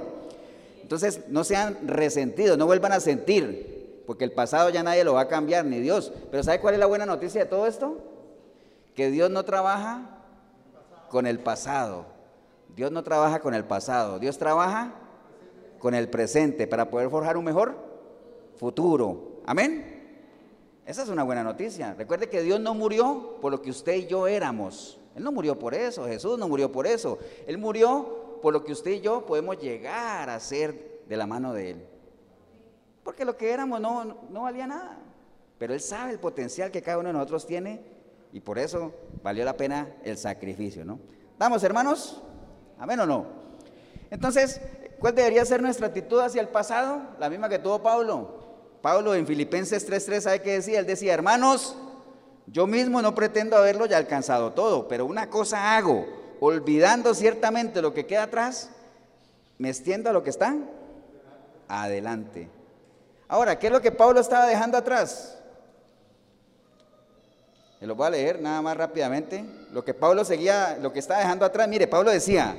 [0.82, 5.22] Entonces, no sean resentidos, no vuelvan a sentir, porque el pasado ya nadie lo va
[5.22, 6.12] a cambiar, ni Dios.
[6.30, 7.98] Pero ¿sabe cuál es la buena noticia de todo esto?
[8.96, 10.24] Que Dios no trabaja
[11.10, 12.06] con el pasado.
[12.76, 14.20] Dios no trabaja con el pasado.
[14.20, 14.94] Dios trabaja
[15.80, 17.76] con el presente para poder forjar un mejor
[18.58, 19.42] futuro.
[19.46, 20.00] Amén.
[20.86, 21.94] Esa es una buena noticia.
[21.94, 25.00] Recuerde que Dios no murió por lo que usted y yo éramos.
[25.16, 26.06] Él no murió por eso.
[26.06, 27.18] Jesús no murió por eso.
[27.48, 31.54] Él murió por lo que usted y yo podemos llegar a ser de la mano
[31.54, 31.86] de Él.
[33.04, 34.98] Porque lo que éramos no, no valía nada.
[35.58, 37.82] Pero Él sabe el potencial que cada uno de nosotros tiene
[38.32, 41.00] y por eso valió la pena el sacrificio, ¿no?
[41.38, 42.22] ¿Vamos, hermanos?
[42.78, 43.26] ¿Amén o no?
[44.10, 44.62] Entonces,
[45.00, 47.02] ¿cuál debería ser nuestra actitud hacia el pasado?
[47.20, 48.40] La misma que tuvo Pablo.
[48.82, 50.80] Pablo en Filipenses 3:3, ¿sabe qué decía?
[50.80, 51.76] Él decía, hermanos,
[52.48, 56.06] yo mismo no pretendo haberlo ya alcanzado todo, pero una cosa hago,
[56.40, 58.70] olvidando ciertamente lo que queda atrás,
[59.58, 60.56] me extiendo a lo que está
[61.68, 62.50] adelante.
[63.28, 65.38] Ahora, ¿qué es lo que Pablo estaba dejando atrás?
[67.80, 69.46] Se lo voy a leer nada más rápidamente.
[69.72, 72.56] Lo que Pablo seguía, lo que estaba dejando atrás, mire, Pablo decía,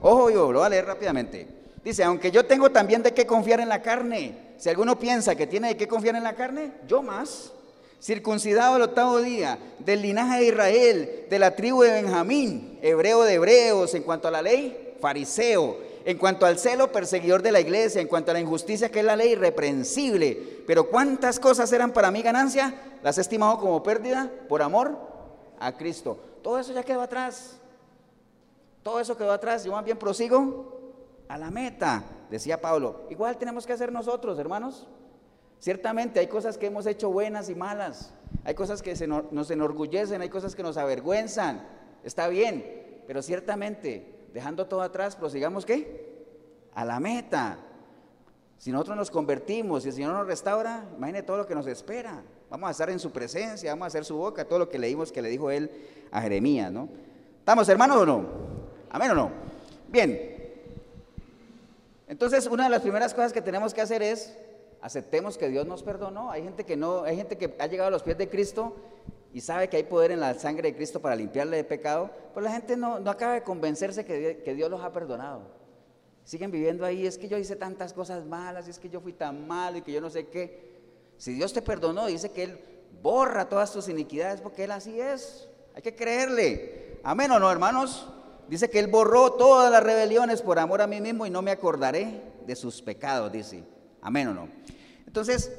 [0.00, 1.61] ojo yo, lo voy a leer rápidamente.
[1.84, 4.54] Dice, aunque yo tengo también de qué confiar en la carne.
[4.56, 7.52] Si alguno piensa que tiene de qué confiar en la carne, yo más.
[8.00, 13.34] Circuncidado el octavo día, del linaje de Israel, de la tribu de Benjamín, hebreo de
[13.34, 18.00] hebreos, en cuanto a la ley, fariseo, en cuanto al celo, perseguidor de la iglesia,
[18.00, 20.62] en cuanto a la injusticia que es la ley, irreprensible.
[20.66, 24.96] Pero cuántas cosas eran para mí ganancia, las he estimado como pérdida por amor
[25.58, 26.18] a Cristo.
[26.42, 27.56] Todo eso ya quedó atrás.
[28.82, 29.64] Todo eso quedó atrás.
[29.64, 30.71] Yo más bien prosigo
[31.32, 33.06] a la meta, decía Pablo.
[33.08, 34.86] Igual tenemos que hacer nosotros, hermanos.
[35.58, 38.12] Ciertamente hay cosas que hemos hecho buenas y malas.
[38.44, 41.66] Hay cosas que nos enorgullecen, hay cosas que nos avergüenzan.
[42.04, 46.22] Está bien, pero ciertamente, dejando todo atrás, prosigamos qué?
[46.74, 47.56] A la meta.
[48.58, 52.22] Si nosotros nos convertimos y el Señor nos restaura, imagine todo lo que nos espera.
[52.50, 55.10] Vamos a estar en su presencia, vamos a hacer su boca, todo lo que leímos
[55.10, 55.70] que le dijo él
[56.10, 56.90] a Jeremías, ¿no?
[57.38, 58.26] ¿Estamos hermanos o no?
[58.90, 59.30] ¿Amén o no?
[59.88, 60.31] Bien.
[62.12, 64.36] Entonces, una de las primeras cosas que tenemos que hacer es
[64.82, 66.30] aceptemos que Dios nos perdonó.
[66.30, 68.76] Hay gente que no, hay gente que ha llegado a los pies de Cristo
[69.32, 72.44] y sabe que hay poder en la sangre de Cristo para limpiarle de pecado, pero
[72.44, 75.40] la gente no, acaba de convencerse que, que Dios los ha perdonado.
[76.22, 79.48] Siguen viviendo ahí, es que yo hice tantas cosas malas, es que yo fui tan
[79.48, 80.70] malo y que yo no sé qué.
[81.16, 82.60] Si Dios te perdonó, dice que Él
[83.00, 85.48] borra todas tus iniquidades porque Él así es.
[85.74, 87.00] Hay que creerle.
[87.04, 88.06] Amén o no, hermanos.
[88.52, 91.52] Dice que Él borró todas las rebeliones por amor a mí mismo y no me
[91.52, 93.64] acordaré de sus pecados, dice.
[94.02, 94.46] Amén o no.
[95.06, 95.50] Entonces,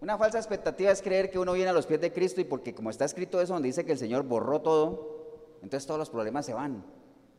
[0.00, 2.74] una falsa expectativa es creer que uno viene a los pies de Cristo y porque
[2.74, 6.44] como está escrito eso donde dice que el Señor borró todo, entonces todos los problemas
[6.46, 6.84] se van.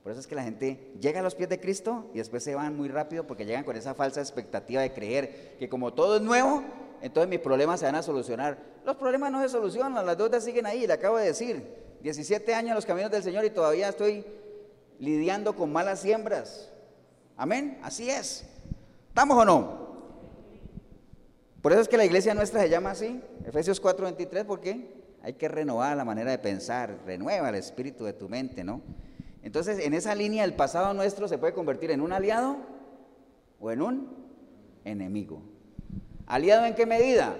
[0.03, 2.55] Por eso es que la gente llega a los pies de Cristo y después se
[2.55, 6.21] van muy rápido porque llegan con esa falsa expectativa de creer que como todo es
[6.21, 6.63] nuevo,
[7.01, 8.57] entonces mis problemas se van a solucionar.
[8.85, 11.81] Los problemas no se solucionan, las deudas siguen ahí, le acabo de decir.
[12.03, 14.25] 17 años en los caminos del Señor y todavía estoy
[15.01, 16.71] lidiando con malas siembras.
[17.35, 18.45] Amén, así es.
[19.09, 19.81] ¿Estamos o no?
[21.61, 24.93] Por eso es que la iglesia nuestra se llama así, Efesios 4:23, porque
[25.23, 28.81] hay que renovar la manera de pensar, renueva el espíritu de tu mente, ¿no?
[29.41, 32.57] Entonces, en esa línea, el pasado nuestro se puede convertir en un aliado
[33.59, 34.07] o en un
[34.85, 35.41] enemigo.
[36.27, 37.35] ¿Aliado en qué medida?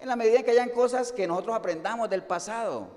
[0.00, 2.90] En la medida en que hayan cosas que nosotros aprendamos del pasado,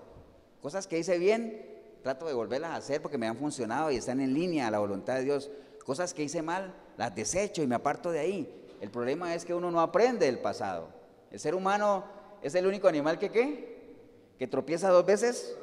[0.62, 1.75] cosas que hice bien,
[2.06, 4.78] trato de volverlas a hacer porque me han funcionado y están en línea a la
[4.78, 5.50] voluntad de Dios.
[5.84, 8.64] Cosas que hice mal, las desecho y me aparto de ahí.
[8.80, 10.90] El problema es que uno no aprende del pasado.
[11.32, 12.04] El ser humano
[12.44, 13.96] es el único animal que qué?
[14.38, 15.58] Que tropieza dos veces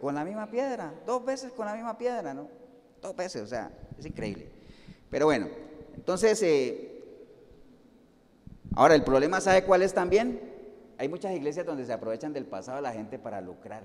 [0.00, 2.46] con la misma piedra, dos veces con la misma piedra, ¿no?
[3.00, 4.52] Dos veces, o sea, es increíble.
[5.10, 5.48] Pero bueno,
[5.96, 7.02] entonces, eh,
[8.76, 10.48] ahora el problema, ¿sabe cuál es también?
[10.96, 13.82] Hay muchas iglesias donde se aprovechan del pasado de la gente para lucrar.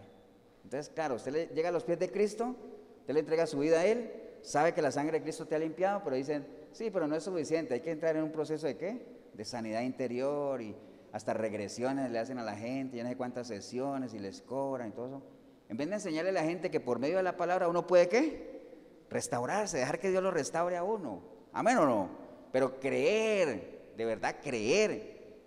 [0.68, 2.53] Entonces, claro, usted le llega a los pies de Cristo,
[2.99, 4.11] usted le entrega su vida a Él,
[4.41, 7.24] sabe que la sangre de Cristo te ha limpiado, pero dicen, sí, pero no es
[7.24, 9.01] suficiente, hay que entrar en un proceso de qué?
[9.34, 10.76] De sanidad interior y
[11.13, 14.89] hasta regresiones le hacen a la gente, ya no sé cuántas sesiones y les cobran
[14.89, 15.24] y todo eso.
[15.70, 18.09] En vez de enseñarle a la gente que por medio de la palabra uno puede
[18.09, 18.68] qué?
[19.09, 21.24] Restaurarse, dejar que Dios lo restaure a uno.
[21.53, 22.09] Amén o no.
[22.51, 25.38] Pero creer, de verdad creer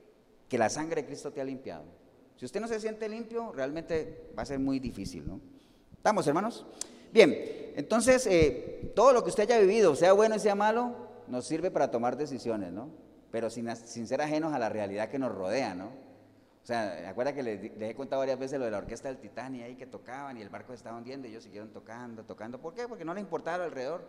[0.49, 1.99] que la sangre de Cristo te ha limpiado.
[2.41, 5.43] Si usted no se siente limpio, realmente va a ser muy difícil, ¿no?
[5.95, 6.64] ¿Estamos, hermanos?
[7.12, 7.36] Bien,
[7.76, 10.97] entonces eh, todo lo que usted haya vivido, sea bueno y sea malo,
[11.28, 12.88] nos sirve para tomar decisiones, ¿no?
[13.30, 15.88] Pero sin, sin ser ajenos a la realidad que nos rodea, ¿no?
[16.62, 19.18] O sea, acuerda que les, les, he contado varias veces lo de la orquesta del
[19.18, 22.59] Titanic ahí que tocaban y el barco estaba hundiendo y ellos siguieron tocando, tocando.
[22.59, 22.88] ¿Por qué?
[22.88, 24.01] Porque no le importaba alrededor.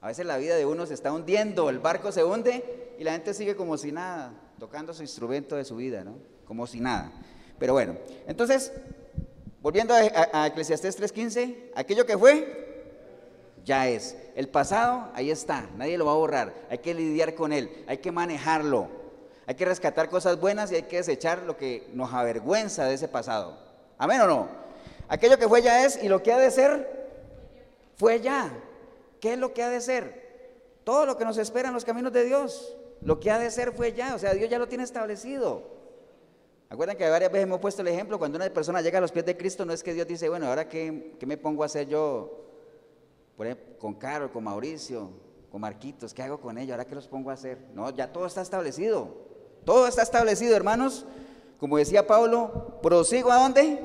[0.00, 3.12] A veces la vida de uno se está hundiendo, el barco se hunde y la
[3.12, 6.16] gente sigue como si nada, tocando su instrumento de su vida, ¿no?
[6.44, 7.12] Como si nada.
[7.58, 7.96] Pero bueno,
[8.26, 8.72] entonces,
[9.60, 12.68] volviendo a, a, a Eclesiastés 3.15, aquello que fue,
[13.64, 14.16] ya es.
[14.34, 16.54] El pasado, ahí está, nadie lo va a borrar.
[16.70, 18.88] Hay que lidiar con él, hay que manejarlo.
[19.48, 23.08] Hay que rescatar cosas buenas y hay que desechar lo que nos avergüenza de ese
[23.08, 23.58] pasado.
[23.96, 24.48] ¿Amén o no?
[25.08, 27.08] Aquello que fue ya es y lo que ha de ser,
[27.96, 28.50] fue ya.
[29.20, 30.80] ¿Qué es lo que ha de ser?
[30.84, 32.76] Todo lo que nos espera en los caminos de Dios.
[33.00, 34.14] Lo que ha de ser fue ya.
[34.14, 35.62] O sea, Dios ya lo tiene establecido.
[36.70, 39.24] Acuerdan que varias veces hemos puesto el ejemplo, cuando una persona llega a los pies
[39.24, 41.88] de Cristo, no es que Dios dice, bueno, ahora qué, qué me pongo a hacer
[41.88, 42.48] yo
[43.38, 45.10] por ejemplo, con Carol, con Mauricio,
[45.52, 46.72] con Marquitos, ¿qué hago con ellos?
[46.72, 47.56] ¿Ahora qué los pongo a hacer?
[47.72, 49.14] No, ya todo está establecido.
[49.64, 51.06] Todo está establecido, hermanos.
[51.60, 53.78] Como decía Pablo, prosigo a dónde?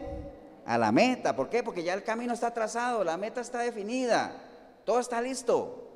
[0.66, 1.36] A la meta.
[1.36, 1.62] ¿Por qué?
[1.62, 4.42] Porque ya el camino está trazado, la meta está definida,
[4.86, 5.88] todo está listo.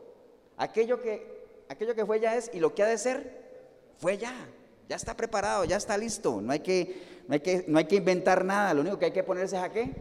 [0.55, 4.35] Aquello que, aquello que fue ya es y lo que ha de ser, fue ya.
[4.89, 6.41] Ya está preparado, ya está listo.
[6.41, 8.73] No hay que, no hay que, no hay que inventar nada.
[8.73, 9.93] Lo único que hay que ponerse es a qué?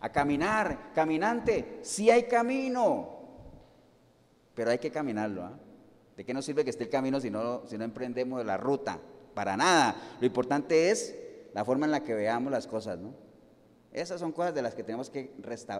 [0.00, 0.92] A caminar.
[0.94, 3.20] Caminante, sí hay camino,
[4.54, 5.44] pero hay que caminarlo.
[5.44, 5.52] ¿ah?
[6.16, 8.98] ¿De qué nos sirve que esté el camino si no, si no emprendemos la ruta?
[9.34, 9.94] Para nada.
[10.18, 11.14] Lo importante es
[11.54, 13.14] la forma en la que veamos las cosas, ¿no?
[13.92, 15.32] Esas son cosas de las que tenemos que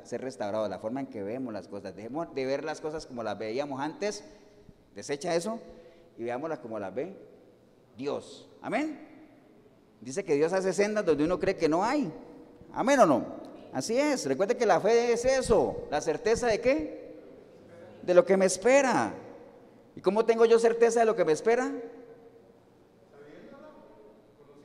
[0.04, 1.94] ser restaurados, la forma en que vemos las cosas.
[1.94, 4.24] Dejemos de ver las cosas como las veíamos antes,
[4.94, 5.58] desecha eso
[6.16, 7.14] y veámoslas como las ve
[7.96, 8.48] Dios.
[8.60, 9.06] Amén.
[10.00, 12.12] Dice que Dios hace sendas donde uno cree que no hay.
[12.72, 13.24] Amén o no.
[13.72, 14.26] Así es.
[14.26, 15.86] Recuerde que la fe es eso.
[15.90, 17.16] La certeza de qué?
[18.02, 19.14] De lo que me espera.
[19.94, 21.72] ¿Y cómo tengo yo certeza de lo que me espera?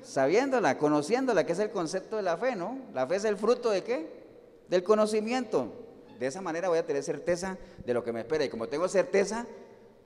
[0.02, 2.80] Sabiéndola, conociéndola, que es el concepto de la fe, ¿no?
[2.94, 4.08] La fe es el fruto de qué?
[4.68, 5.72] Del conocimiento.
[6.20, 8.44] De esa manera voy a tener certeza de lo que me espera.
[8.44, 9.46] Y como tengo certeza,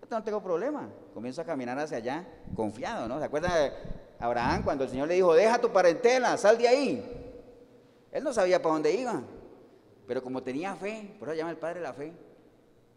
[0.09, 0.89] no tengo problema.
[1.13, 3.19] Comienzo a caminar hacia allá confiado, ¿no?
[3.19, 3.71] ¿Se acuerdan de
[4.19, 7.21] Abraham cuando el Señor le dijo, deja tu parentela, sal de ahí?
[8.11, 9.21] Él no sabía para dónde iba,
[10.07, 12.13] pero como tenía fe, por eso llama el Padre la fe,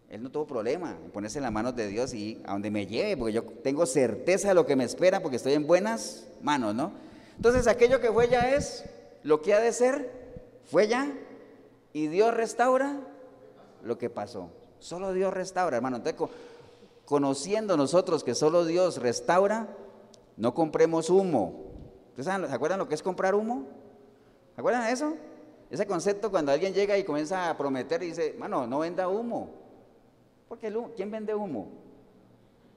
[0.09, 2.86] él no tuvo problema en ponerse en las manos de Dios y a donde me
[2.86, 6.74] lleve, porque yo tengo certeza de lo que me espera, porque estoy en buenas manos,
[6.74, 6.92] ¿no?
[7.36, 8.84] Entonces aquello que fue ya es,
[9.22, 10.11] lo que ha de ser,
[10.64, 11.12] fue ya,
[11.92, 13.00] y Dios restaura
[13.82, 14.50] lo que pasó.
[14.78, 15.96] Solo Dios restaura, hermano.
[15.96, 16.20] Entonces,
[17.09, 19.66] conociendo nosotros que solo Dios restaura,
[20.36, 21.64] no compremos humo.
[22.11, 23.66] ¿Ustedes ¿Se acuerdan lo que es comprar humo?
[24.54, 25.14] ¿Se acuerdan de eso?
[25.70, 29.48] Ese concepto cuando alguien llega y comienza a prometer y dice, mano, no venda humo.
[30.50, 31.68] Porque ¿quién vende humo?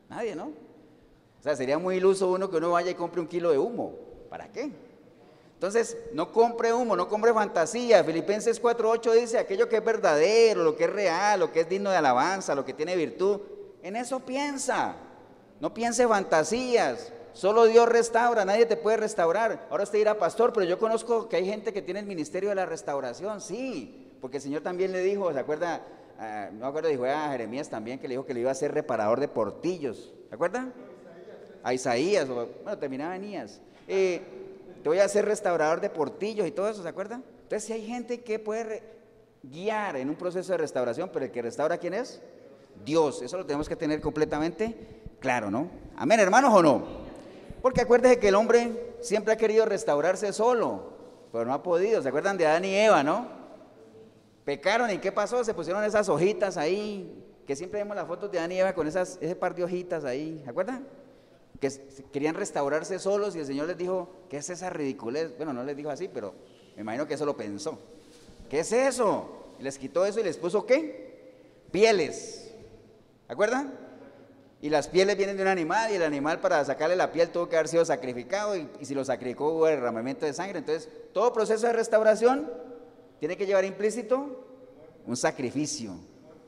[0.07, 0.45] Nadie, ¿no?
[0.45, 3.95] O sea, sería muy iluso uno que uno vaya y compre un kilo de humo.
[4.29, 4.71] ¿Para qué?
[5.55, 8.01] Entonces, no compre humo, no compre fantasía.
[8.01, 11.89] Filipenses 4.8 dice, aquello que es verdadero, lo que es real, lo que es digno
[11.89, 13.41] de alabanza, lo que tiene virtud,
[13.83, 14.95] en eso piensa.
[15.59, 17.13] No piense fantasías.
[17.33, 19.67] Solo Dios restaura, nadie te puede restaurar.
[19.69, 22.55] Ahora usted dirá, pastor, pero yo conozco que hay gente que tiene el ministerio de
[22.55, 23.39] la restauración.
[23.39, 25.81] Sí, porque el Señor también le dijo, ¿se acuerda?
[26.19, 28.55] Ah, no me acuerdo, dijo a Jeremías también que le dijo que le iba a
[28.55, 30.11] ser reparador de portillos.
[30.27, 30.71] ¿Se acuerda?
[31.63, 33.47] A Isaías, bueno, terminaba en
[33.87, 34.21] eh,
[34.81, 37.21] te voy a hacer restaurador de portillos y todo eso, ¿se acuerda?
[37.43, 38.83] Entonces, si hay gente que puede
[39.43, 42.21] guiar en un proceso de restauración, pero el que restaura, ¿quién es?
[42.85, 43.21] Dios.
[43.21, 44.75] Eso lo tenemos que tener completamente
[45.19, 45.69] claro, ¿no?
[45.95, 46.83] Amén, hermanos, ¿o no?
[47.61, 50.93] Porque acuérdese que el hombre siempre ha querido restaurarse solo,
[51.31, 52.01] pero no ha podido.
[52.01, 53.27] ¿Se acuerdan de Adán y Eva, no?
[54.45, 55.43] Pecaron y ¿qué pasó?
[55.43, 58.87] Se pusieron esas hojitas ahí, que siempre vemos las fotos de Adán y Eva con
[58.87, 60.87] esas, ese par de hojitas ahí, ¿se acuerdan?
[61.59, 61.69] Que
[62.11, 65.37] querían restaurarse solos y el Señor les dijo, ¿qué es esa ridiculez?
[65.37, 66.33] Bueno, no les dijo así, pero
[66.75, 67.77] me imagino que eso lo pensó.
[68.49, 69.29] ¿Qué es eso?
[69.59, 71.11] Les quitó eso y les puso ¿qué?
[71.71, 72.40] Pieles.
[73.31, 73.71] ¿Se acuerdan?
[74.61, 77.47] Y las pieles vienen de un animal y el animal para sacarle la piel tuvo
[77.47, 80.59] que haber sido sacrificado y, si lo sacrificó hubo derramamiento de sangre.
[80.59, 82.51] Entonces, todo proceso de restauración
[83.21, 84.43] tiene que llevar implícito
[85.07, 85.95] un sacrificio,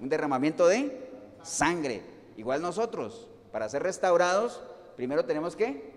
[0.02, 1.08] un derramamiento de
[1.42, 2.02] sangre.
[2.36, 4.62] Igual nosotros, para ser restaurados,
[4.98, 5.90] primero tenemos que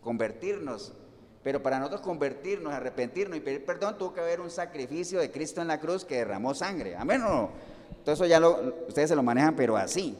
[0.00, 0.94] convertirnos.
[1.42, 5.60] Pero para nosotros convertirnos, arrepentirnos y pedir perdón, tuvo que haber un sacrificio de Cristo
[5.60, 6.96] en la cruz que derramó sangre.
[6.96, 7.75] Amén o no.
[8.04, 10.16] Todo eso ya lo, ustedes se lo manejan, pero así.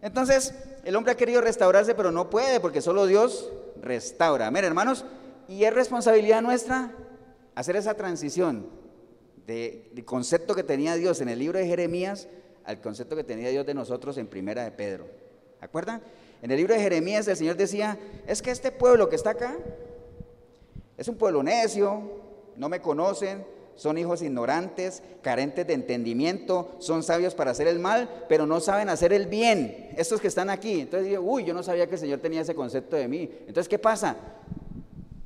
[0.00, 0.54] Entonces,
[0.84, 3.50] el hombre ha querido restaurarse, pero no puede, porque solo Dios
[3.80, 4.50] restaura.
[4.50, 5.04] Miren, hermanos,
[5.48, 6.92] y es responsabilidad nuestra
[7.54, 8.66] hacer esa transición
[9.46, 12.28] del concepto que tenía Dios en el libro de Jeremías
[12.64, 15.06] al concepto que tenía Dios de nosotros en Primera de Pedro.
[15.60, 16.02] ¿Acuerdan?
[16.42, 19.56] En el libro de Jeremías el Señor decía, es que este pueblo que está acá
[20.98, 22.02] Es un pueblo necio,
[22.56, 23.44] no me conocen,
[23.78, 28.88] son hijos ignorantes, carentes de entendimiento, son sabios para hacer el mal, pero no saben
[28.88, 29.90] hacer el bien.
[29.96, 30.80] Estos que están aquí.
[30.80, 33.30] Entonces digo, uy, yo no sabía que el Señor tenía ese concepto de mí.
[33.42, 34.16] Entonces, ¿qué pasa?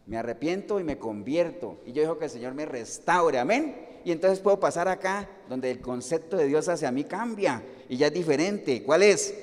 [0.05, 1.79] Me arrepiento y me convierto.
[1.87, 3.39] Y yo dejo que el Señor me restaure.
[3.39, 3.75] Amén.
[4.05, 7.63] Y entonces puedo pasar acá, donde el concepto de Dios hacia mí cambia.
[7.89, 8.83] Y ya es diferente.
[8.83, 9.35] ¿Cuál es?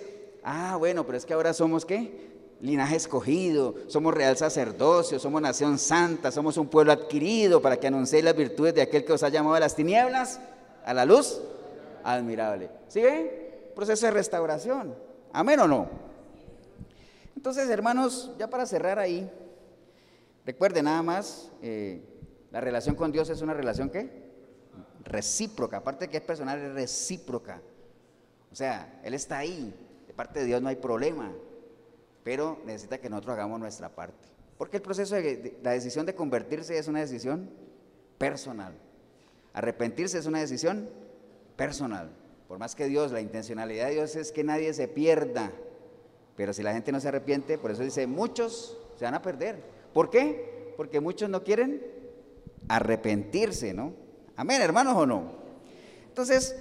[0.44, 2.29] Ah, bueno, pero es que ahora somos qué?
[2.62, 8.24] Linaje escogido, somos real sacerdocio, somos nación santa, somos un pueblo adquirido para que anunciéis
[8.24, 10.40] las virtudes de aquel que os ha llamado a las tinieblas,
[10.86, 11.40] a la luz
[12.04, 12.70] admirable.
[12.88, 13.72] ¿Sigue?
[13.76, 14.94] Proceso de restauración.
[15.32, 15.88] ¿Amén o no?
[17.36, 19.30] Entonces, hermanos, ya para cerrar ahí,
[20.46, 22.02] recuerde nada más, eh,
[22.52, 24.30] la relación con Dios es una relación que
[25.06, 27.62] recíproca, aparte de que es personal, es recíproca.
[28.52, 29.74] O sea, Él está ahí,
[30.08, 31.32] de parte de Dios no hay problema
[32.30, 34.28] pero necesita que nosotros hagamos nuestra parte.
[34.56, 37.50] Porque el proceso de, la decisión de convertirse es una decisión
[38.20, 38.76] personal.
[39.52, 40.88] Arrepentirse es una decisión
[41.56, 42.12] personal.
[42.48, 45.52] Por más que Dios, la intencionalidad de Dios es que nadie se pierda.
[46.36, 49.64] Pero si la gente no se arrepiente, por eso dice, muchos se van a perder.
[49.92, 50.76] ¿Por qué?
[50.78, 51.84] Porque muchos no quieren
[52.68, 53.94] arrepentirse, ¿no?
[54.36, 55.32] Amén, hermanos o no.
[56.10, 56.56] Entonces,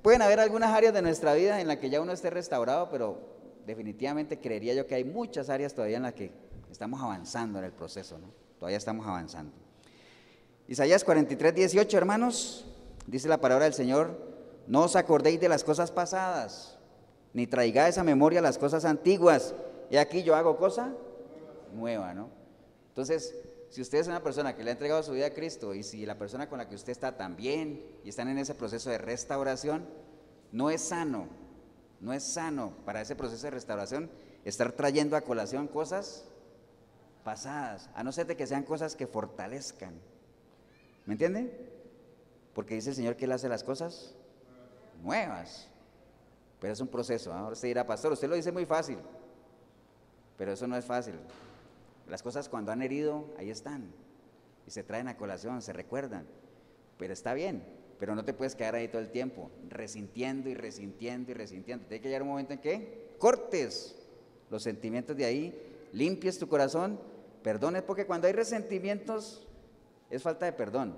[0.00, 3.29] pueden haber algunas áreas de nuestra vida en las que ya uno esté restaurado, pero
[3.66, 6.30] definitivamente creería yo que hay muchas áreas todavía en las que
[6.70, 8.32] estamos avanzando en el proceso, ¿no?
[8.58, 9.52] Todavía estamos avanzando.
[10.68, 12.64] Isaías 43, 18, hermanos,
[13.06, 14.16] dice la palabra del Señor,
[14.66, 16.78] no os acordéis de las cosas pasadas,
[17.32, 19.54] ni traigáis a memoria las cosas antiguas.
[19.90, 20.94] Y aquí yo hago cosa
[21.74, 22.28] nueva, ¿no?
[22.88, 23.34] Entonces,
[23.68, 26.04] si usted es una persona que le ha entregado su vida a Cristo y si
[26.06, 29.86] la persona con la que usted está también y están en ese proceso de restauración,
[30.52, 31.28] no es sano
[32.00, 34.10] no es sano para ese proceso de restauración
[34.44, 36.24] estar trayendo a colación cosas
[37.24, 39.94] pasadas, a no ser de que sean cosas que fortalezcan.
[41.06, 41.52] ¿Me entienden?
[42.54, 44.14] Porque dice el Señor que Él hace las cosas
[45.02, 45.68] nuevas.
[46.60, 47.32] Pero es un proceso.
[47.32, 47.40] ¿ah?
[47.40, 48.98] Ahora usted dirá, pastor, usted lo dice muy fácil.
[50.36, 51.14] Pero eso no es fácil.
[52.08, 53.92] Las cosas cuando han herido, ahí están.
[54.66, 56.26] Y se traen a colación, se recuerdan.
[56.98, 57.79] Pero está bien.
[58.00, 61.86] Pero no te puedes quedar ahí todo el tiempo, resintiendo y resintiendo y resintiendo.
[61.86, 63.94] Tiene que llegar un momento en que cortes
[64.48, 66.98] los sentimientos de ahí, limpies tu corazón,
[67.42, 69.46] perdones, porque cuando hay resentimientos
[70.08, 70.96] es falta de perdón.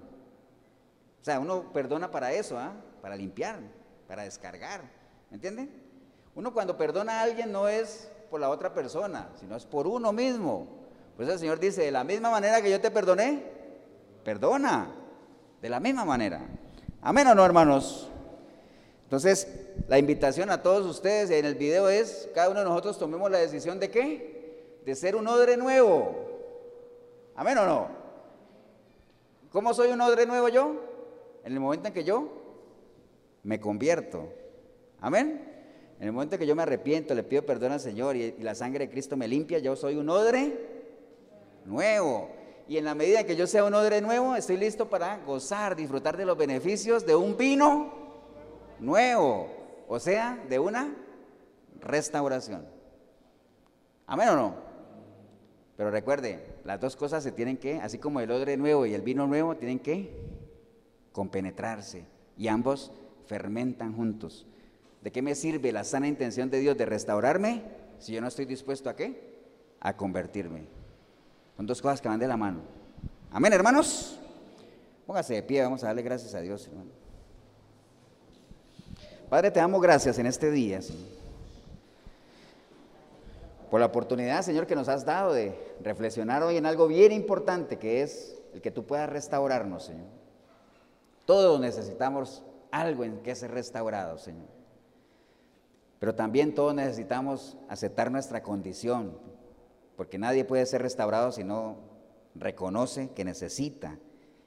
[1.20, 2.72] O sea, uno perdona para eso, ¿ah?
[3.02, 3.58] para limpiar,
[4.06, 4.82] para descargar.
[5.28, 5.70] ¿Me entienden?
[6.36, 10.12] Uno cuando perdona a alguien no es por la otra persona, sino es por uno
[10.12, 10.68] mismo.
[11.16, 13.42] Por eso el Señor dice, de la misma manera que yo te perdoné,
[14.22, 14.94] perdona.
[15.60, 16.40] De la misma manera.
[17.04, 18.08] Amén o no, hermanos.
[19.02, 19.48] Entonces,
[19.88, 23.38] la invitación a todos ustedes en el video es, cada uno de nosotros tomemos la
[23.38, 24.78] decisión de qué?
[24.86, 26.14] De ser un odre nuevo.
[27.34, 27.88] Amén o no.
[29.50, 30.76] ¿Cómo soy un odre nuevo yo?
[31.44, 32.28] En el momento en que yo
[33.42, 34.32] me convierto.
[35.00, 35.44] Amén.
[35.98, 38.42] En el momento en que yo me arrepiento, le pido perdón al Señor y, y
[38.42, 40.56] la sangre de Cristo me limpia, yo soy un odre
[41.64, 42.41] nuevo
[42.72, 46.16] y en la medida que yo sea un odre nuevo, estoy listo para gozar, disfrutar
[46.16, 47.92] de los beneficios de un vino
[48.80, 49.50] nuevo,
[49.86, 50.90] o sea, de una
[51.82, 52.64] restauración.
[54.06, 54.54] Amén o no.
[55.76, 59.02] Pero recuerde, las dos cosas se tienen que, así como el odre nuevo y el
[59.02, 60.16] vino nuevo, tienen que
[61.12, 62.06] compenetrarse
[62.38, 62.90] y ambos
[63.26, 64.46] fermentan juntos.
[65.02, 67.64] ¿De qué me sirve la sana intención de Dios de restaurarme
[67.98, 69.30] si yo no estoy dispuesto a qué?
[69.78, 70.81] A convertirme.
[71.62, 72.58] Son dos cosas que van de la mano.
[73.30, 74.18] Amén, hermanos.
[75.06, 76.90] Póngase de pie, vamos a darle gracias a Dios, hermano.
[79.30, 81.06] Padre, te damos gracias en este día, Señor.
[83.70, 87.78] Por la oportunidad, Señor, que nos has dado de reflexionar hoy en algo bien importante,
[87.78, 90.08] que es el que tú puedas restaurarnos, Señor.
[91.26, 94.48] Todos necesitamos algo en que ser restaurado, Señor.
[96.00, 99.16] Pero también todos necesitamos aceptar nuestra condición,
[99.96, 101.76] porque nadie puede ser restaurado si no
[102.34, 103.98] reconoce que necesita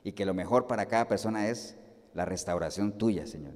[0.03, 1.75] y que lo mejor para cada persona es
[2.13, 3.53] la restauración tuya, Señor.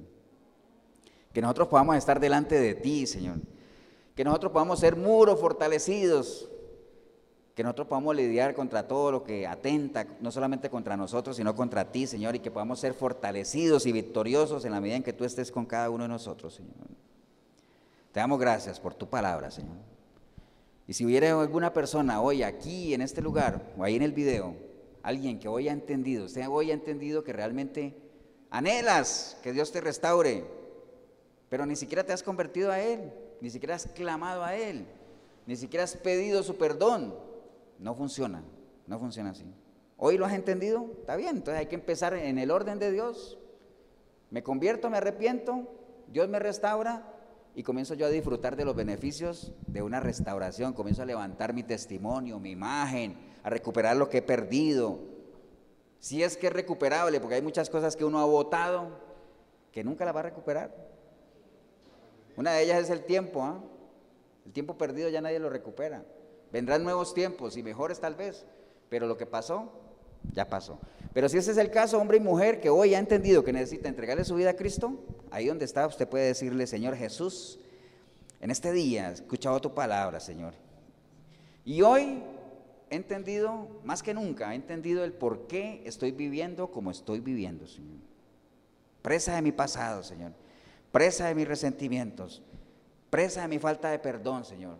[1.32, 3.38] Que nosotros podamos estar delante de ti, Señor.
[4.14, 6.48] Que nosotros podamos ser muros fortalecidos.
[7.54, 11.90] Que nosotros podamos lidiar contra todo lo que atenta, no solamente contra nosotros, sino contra
[11.90, 12.34] ti, Señor.
[12.34, 15.66] Y que podamos ser fortalecidos y victoriosos en la medida en que tú estés con
[15.66, 16.74] cada uno de nosotros, Señor.
[18.12, 19.76] Te damos gracias por tu palabra, Señor.
[20.90, 24.56] Y si hubiera alguna persona hoy aquí en este lugar o ahí en el video,
[25.04, 27.94] alguien que hoy ha entendido, usted hoy ha entendido que realmente
[28.50, 30.44] anhelas que Dios te restaure,
[31.48, 34.84] pero ni siquiera te has convertido a Él, ni siquiera has clamado a Él,
[35.46, 37.14] ni siquiera has pedido su perdón,
[37.78, 38.42] no funciona,
[38.88, 39.44] no funciona así.
[39.96, 40.90] ¿Hoy lo has entendido?
[40.98, 43.38] Está bien, entonces hay que empezar en el orden de Dios.
[44.30, 45.68] Me convierto, me arrepiento,
[46.08, 47.19] Dios me restaura
[47.54, 50.72] y comienzo yo a disfrutar de los beneficios de una restauración.
[50.72, 54.98] Comienzo a levantar mi testimonio, mi imagen, a recuperar lo que he perdido.
[55.98, 59.10] Si es que es recuperable, porque hay muchas cosas que uno ha votado
[59.72, 60.74] que nunca las va a recuperar.
[62.36, 63.42] Una de ellas es el tiempo.
[63.42, 63.62] ¿ah?
[64.46, 66.04] El tiempo perdido ya nadie lo recupera.
[66.52, 68.46] Vendrán nuevos tiempos y mejores tal vez,
[68.88, 69.72] pero lo que pasó
[70.32, 70.78] ya pasó.
[71.12, 73.88] Pero si ese es el caso, hombre y mujer, que hoy ha entendido que necesita
[73.88, 74.98] entregarle su vida a Cristo,
[75.30, 77.58] ahí donde está usted puede decirle, Señor Jesús,
[78.40, 80.54] en este día he escuchado tu palabra, Señor.
[81.64, 82.22] Y hoy
[82.88, 87.66] he entendido, más que nunca, he entendido el por qué estoy viviendo como estoy viviendo,
[87.66, 87.98] Señor.
[89.02, 90.32] Presa de mi pasado, Señor.
[90.92, 92.42] Presa de mis resentimientos.
[93.10, 94.76] Presa de mi falta de perdón, Señor.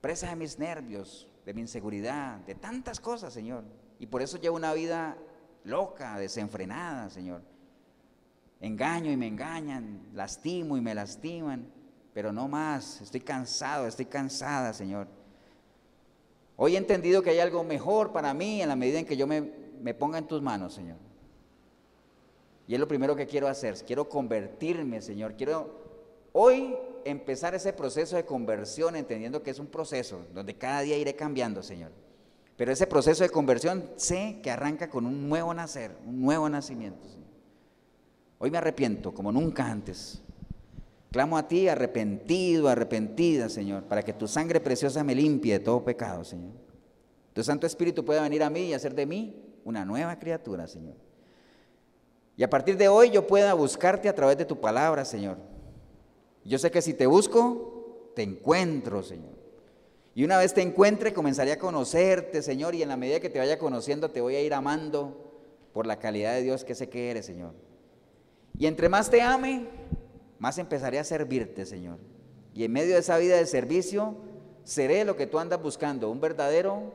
[0.00, 3.64] Presa de mis nervios, de mi inseguridad, de tantas cosas, Señor.
[4.00, 5.16] Y por eso llevo una vida
[5.62, 7.42] loca, desenfrenada, Señor.
[8.60, 11.70] Engaño y me engañan, lastimo y me lastiman,
[12.14, 13.02] pero no más.
[13.02, 15.06] Estoy cansado, estoy cansada, Señor.
[16.56, 19.26] Hoy he entendido que hay algo mejor para mí en la medida en que yo
[19.26, 19.42] me,
[19.82, 20.96] me ponga en tus manos, Señor.
[22.66, 23.74] Y es lo primero que quiero hacer.
[23.84, 25.34] Quiero convertirme, Señor.
[25.36, 25.74] Quiero
[26.32, 26.74] hoy
[27.04, 31.62] empezar ese proceso de conversión, entendiendo que es un proceso donde cada día iré cambiando,
[31.62, 31.90] Señor.
[32.60, 37.08] Pero ese proceso de conversión sé que arranca con un nuevo nacer, un nuevo nacimiento.
[38.38, 40.20] Hoy me arrepiento como nunca antes.
[41.10, 45.82] Clamo a ti arrepentido, arrepentida, Señor, para que tu sangre preciosa me limpie de todo
[45.82, 46.52] pecado, Señor.
[47.32, 50.96] Tu Santo Espíritu pueda venir a mí y hacer de mí una nueva criatura, Señor.
[52.36, 55.38] Y a partir de hoy yo pueda buscarte a través de tu palabra, Señor.
[56.44, 59.39] Yo sé que si te busco, te encuentro, Señor.
[60.14, 63.38] Y una vez te encuentre, comenzaré a conocerte, Señor, y en la medida que te
[63.38, 65.16] vaya conociendo, te voy a ir amando
[65.72, 67.54] por la calidad de Dios que sé que eres, Señor.
[68.58, 69.68] Y entre más te ame,
[70.38, 71.98] más empezaré a servirte, Señor.
[72.54, 74.16] Y en medio de esa vida de servicio,
[74.64, 76.92] seré lo que tú andas buscando, un verdadero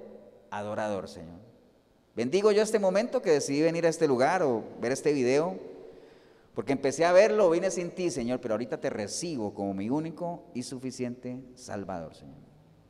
[0.51, 1.39] adorador, Señor.
[2.15, 5.57] Bendigo yo este momento que decidí venir a este lugar o ver este video,
[6.53, 10.43] porque empecé a verlo, vine sin ti, Señor, pero ahorita te recibo como mi único
[10.53, 12.44] y suficiente Salvador, Señor.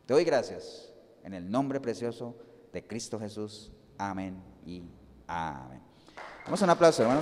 [0.06, 2.36] Te doy gracias en el nombre precioso
[2.72, 3.72] de Cristo Jesús.
[3.98, 4.84] Amén y
[5.28, 5.82] amén.
[6.46, 7.22] Vamos un aplauso, hermano.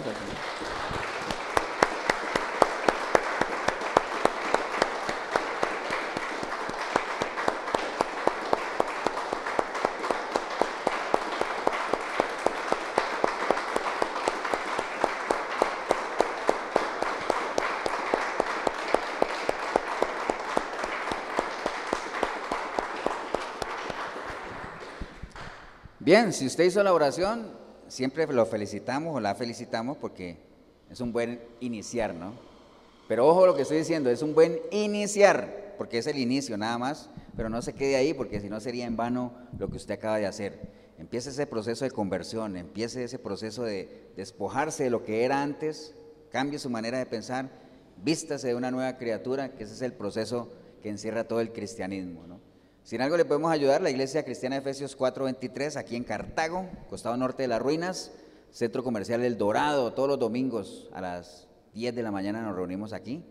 [26.13, 27.47] Bien, si usted hizo la oración,
[27.87, 30.37] siempre lo felicitamos o la felicitamos porque
[30.91, 32.33] es un buen iniciar, ¿no?
[33.07, 36.77] Pero ojo lo que estoy diciendo, es un buen iniciar, porque es el inicio nada
[36.77, 39.95] más, pero no se quede ahí porque si no sería en vano lo que usted
[39.95, 40.59] acaba de hacer.
[40.99, 45.95] Empiece ese proceso de conversión, empiece ese proceso de despojarse de lo que era antes,
[46.31, 47.49] cambie su manera de pensar,
[48.03, 50.47] vístase de una nueva criatura, que ese es el proceso
[50.83, 52.52] que encierra todo el cristianismo, ¿no?
[52.83, 57.15] Si en algo le podemos ayudar, la Iglesia Cristiana Efesios 4:23, aquí en Cartago, costado
[57.15, 58.11] norte de las ruinas,
[58.51, 62.91] Centro Comercial El Dorado, todos los domingos a las 10 de la mañana nos reunimos
[62.91, 63.23] aquí.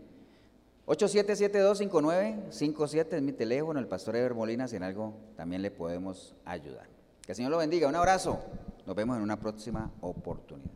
[0.87, 6.87] 87725957 es mi teléfono, el pastor Eber Molina, si en algo también le podemos ayudar.
[7.21, 8.39] Que el Señor lo bendiga, un abrazo,
[8.87, 10.71] nos vemos en una próxima oportunidad.